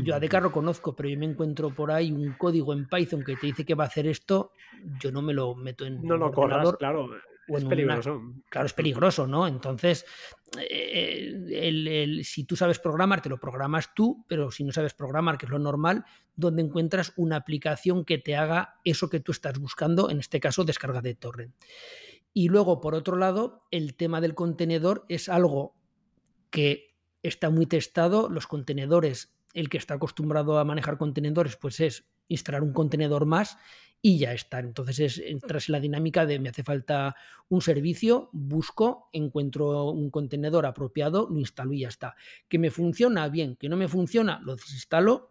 [0.04, 3.24] yo a Descartes lo conozco, pero yo me encuentro por ahí un código en Python
[3.24, 4.52] que te dice que va a hacer esto,
[5.00, 6.02] yo no me lo meto en.
[6.04, 7.10] No lo corras, claro.
[7.48, 8.18] Es peligroso.
[8.18, 9.48] Una, claro, es peligroso, ¿no?
[9.48, 10.06] Entonces,
[10.60, 14.94] eh, el, el, si tú sabes programar, te lo programas tú, pero si no sabes
[14.94, 19.32] programar, que es lo normal, donde encuentras una aplicación que te haga eso que tú
[19.32, 21.54] estás buscando, en este caso, descarga de torrent.
[22.34, 25.76] Y luego, por otro lado, el tema del contenedor es algo
[26.50, 28.30] que está muy testado.
[28.30, 33.58] Los contenedores, el que está acostumbrado a manejar contenedores, pues es instalar un contenedor más
[34.06, 34.60] y ya está.
[34.60, 37.16] Entonces es, entras en la dinámica de me hace falta
[37.48, 42.16] un servicio, busco, encuentro un contenedor apropiado, lo instalo y ya está.
[42.50, 45.30] Que me funciona bien, que no me funciona, lo desinstalo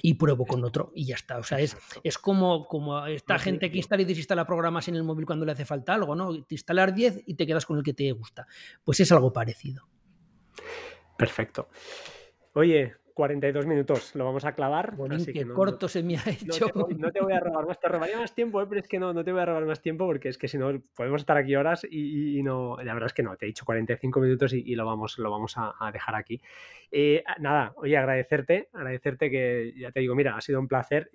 [0.00, 1.38] y pruebo con otro y ya está.
[1.38, 5.02] O sea, es, es como, como esta gente que instala y desinstala programas en el
[5.02, 6.32] móvil cuando le hace falta algo, ¿no?
[6.44, 8.46] Te instalar 10 y te quedas con el que te gusta.
[8.84, 9.88] Pues es algo parecido.
[11.18, 11.70] Perfecto.
[12.52, 14.94] Oye, 42 minutos, lo vamos a clavar.
[14.94, 16.66] Bueno, así que no, corto no, se me ha hecho.
[16.74, 18.66] No te, no te, voy a robar más, te robaría más tiempo, ¿eh?
[18.68, 20.58] pero es que no, no te voy a robar más tiempo porque es que si
[20.58, 23.48] no podemos estar aquí horas y, y, no, la verdad es que no, te he
[23.48, 26.42] dicho 45 minutos y, y lo vamos, lo vamos a, a dejar aquí.
[26.92, 31.10] Eh, nada, oye, agradecerte, agradecerte que ya te digo, mira, ha sido un placer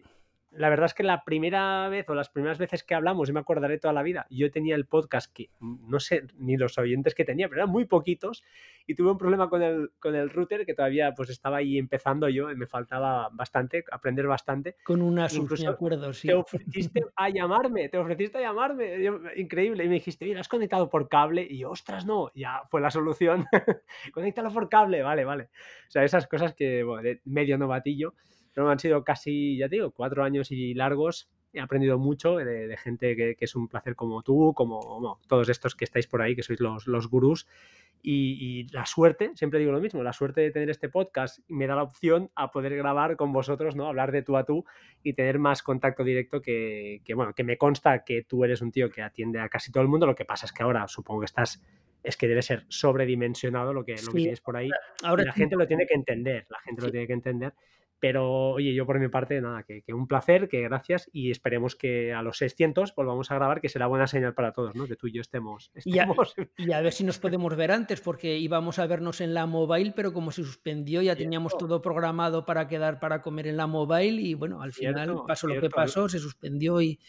[0.52, 3.40] la verdad es que la primera vez o las primeras veces que hablamos, y me
[3.40, 7.24] acordaré toda la vida, yo tenía el podcast que no sé ni los oyentes que
[7.24, 8.44] tenía, pero eran muy poquitos
[8.86, 12.28] y tuve un problema con el, con el router que todavía pues estaba ahí empezando
[12.28, 14.76] yo y me faltaba bastante, aprender bastante.
[14.84, 16.28] Con una me acuerdo, sí.
[16.28, 20.50] Te ofreciste a llamarme, te ofreciste a llamarme, yo, increíble, y me dijiste, mira, has
[20.50, 23.46] conectado por cable y yo, ostras, no, ya fue la solución,
[24.14, 25.44] conéctalo por cable, vale, vale.
[25.88, 28.16] O sea, esas cosas que, bueno, de medio novatillo
[28.54, 32.78] pero han sido casi, ya te digo, cuatro años y largos he aprendido mucho de,
[32.78, 36.44] gente que, es un placer como tú, como todos estos que estáis por ahí, que
[36.44, 37.48] sois los, los gurús.
[38.04, 41.76] Y, la suerte, siempre digo lo mismo, la suerte de tener este podcast me da
[41.76, 43.88] la opción a poder grabar con vosotros, ¿no?
[43.88, 44.66] Hablar de tú a tú
[45.04, 48.72] y tener más contacto directo que, que, bueno, que me consta que tú eres un
[48.72, 50.08] tío que atiende a casi todo el mundo.
[50.08, 51.62] Lo que pasa es que ahora supongo que estás
[52.04, 54.70] es que debe ser sobredimensionado lo que, lo que tienes por ahí.
[55.04, 57.54] Ahora, la gente lo tiene que entender, la gente lo tiene que entender.
[58.02, 62.12] Pero oye, yo por mi parte, nada, que, un placer, que gracias y esperemos que
[62.14, 64.88] a los 600 volvamos a grabar, que será buena señal para todos, ¿no?
[64.88, 65.72] Que tú y yo estemos.
[66.58, 69.94] Y, a, ver si nos podemos ver antes, porque íbamos a vernos en la mobile,
[69.96, 74.20] pero como se suspendió, ya teníamos todo programado para quedar para comer en la mobile
[74.20, 77.00] y bueno, al final pasó lo que pasó, se suspendió y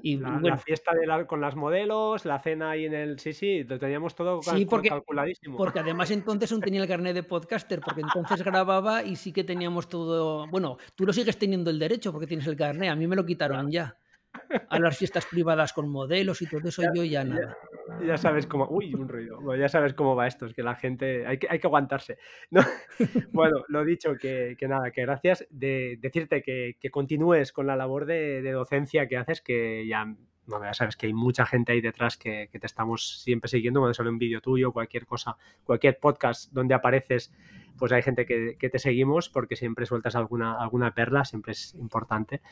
[0.00, 3.18] y la, fiesta de con las modelos, la cena ahí en el.
[3.18, 5.56] Sí, sí, lo teníamos todo sí, porque, calculadísimo.
[5.56, 9.44] Porque además entonces aún tenía el carnet de podcaster, porque entonces grababa y sí que
[9.44, 10.46] teníamos todo.
[10.48, 13.26] Bueno, tú lo sigues teniendo el derecho porque tienes el carnet, a mí me lo
[13.26, 13.96] quitaron ya
[14.68, 17.56] a las fiestas privadas con modelos y todo eso, yo ya nada.
[18.06, 18.66] Ya, sabes cómo.
[18.68, 19.38] Uy, un ruido.
[19.56, 21.26] ya sabes cómo va esto, es que la gente.
[21.26, 22.18] Hay que, hay que aguantarse.
[22.50, 22.60] ¿no?
[23.32, 25.46] bueno, lo dicho, que, que, nada, que gracias.
[25.50, 30.06] De decirte que, que continúes con la labor de, de, docencia que haces, que ya.
[30.46, 33.94] Bueno, ya sabes que hay mucha gente ahí detrás que, te estamos siempre siguiendo cuando
[33.94, 37.32] sale un vídeo tuyo, cualquier cosa, cualquier podcast donde apareces
[37.78, 42.42] pues hay gente que, te seguimos porque siempre sueltas alguna, alguna perla, siempre es importante.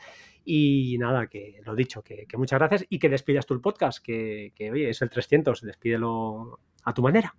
[0.43, 4.51] Y nada, que lo dicho, que, muchas gracias y que despidas tú el podcast, que,
[4.55, 7.33] que oye, es el 300, despídelo a tu manera.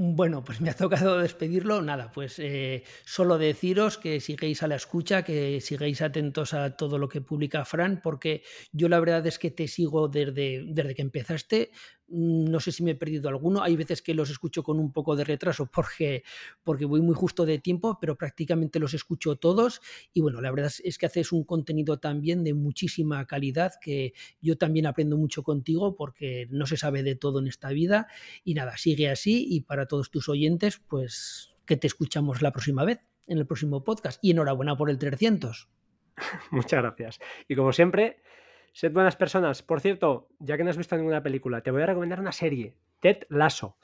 [0.00, 1.82] Bueno, pues me ha tocado despedirlo.
[1.82, 6.98] Nada, pues eh, solo deciros que sigáis a la escucha, que sigáis atentos a todo
[6.98, 11.02] lo que publica Fran, porque yo la verdad es que te sigo desde, desde que
[11.02, 11.72] empezaste.
[12.08, 13.62] Mm, no sé si me he perdido alguno.
[13.62, 16.24] Hay veces que los escucho con un poco de retraso porque,
[16.64, 19.80] porque voy muy justo de tiempo, pero prácticamente los escucho todos.
[20.12, 24.56] Y bueno, la verdad es que haces un contenido también de muchísima calidad, que yo
[24.56, 28.08] también aprendo mucho contigo porque no se sabe de todo en esta vida.
[28.44, 32.84] Y nada, sigue así y para todos tus oyentes, pues que te escuchamos la próxima
[32.84, 34.18] vez, en el próximo podcast.
[34.22, 35.68] Y enhorabuena por el 300.
[36.50, 37.18] Muchas gracias.
[37.46, 38.22] Y como siempre,
[38.72, 39.62] Sed buenas personas.
[39.62, 42.74] Por cierto, ya que no has visto ninguna película, te voy a recomendar una serie,
[43.00, 43.76] Ted Lasso.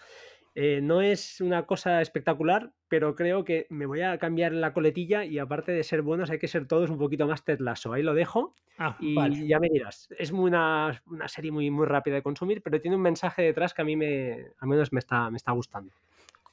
[0.56, 5.24] Eh, no es una cosa espectacular, pero creo que me voy a cambiar la coletilla
[5.24, 7.92] y aparte de ser buenos hay que ser todos un poquito más Ted Lasso.
[7.92, 10.08] Ahí lo dejo ah, y ya me dirás.
[10.16, 13.82] Es una, una, serie muy, muy rápida de consumir, pero tiene un mensaje detrás que
[13.82, 15.92] a mí me, al menos me está, me está gustando.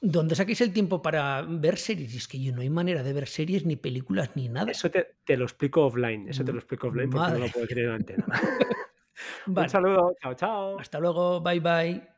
[0.04, 2.12] ¿Dónde saquéis el tiempo para ver series?
[2.16, 4.72] Es que yo no hay manera de ver series, ni películas, ni nada.
[4.72, 6.28] Eso te, lo explico offline.
[6.28, 8.26] Eso te lo explico offline porque no lo puedo decir en antena.
[9.46, 10.12] Un saludo.
[10.20, 10.80] Chao, chao.
[10.80, 11.40] Hasta luego.
[11.40, 12.12] Bye, bye.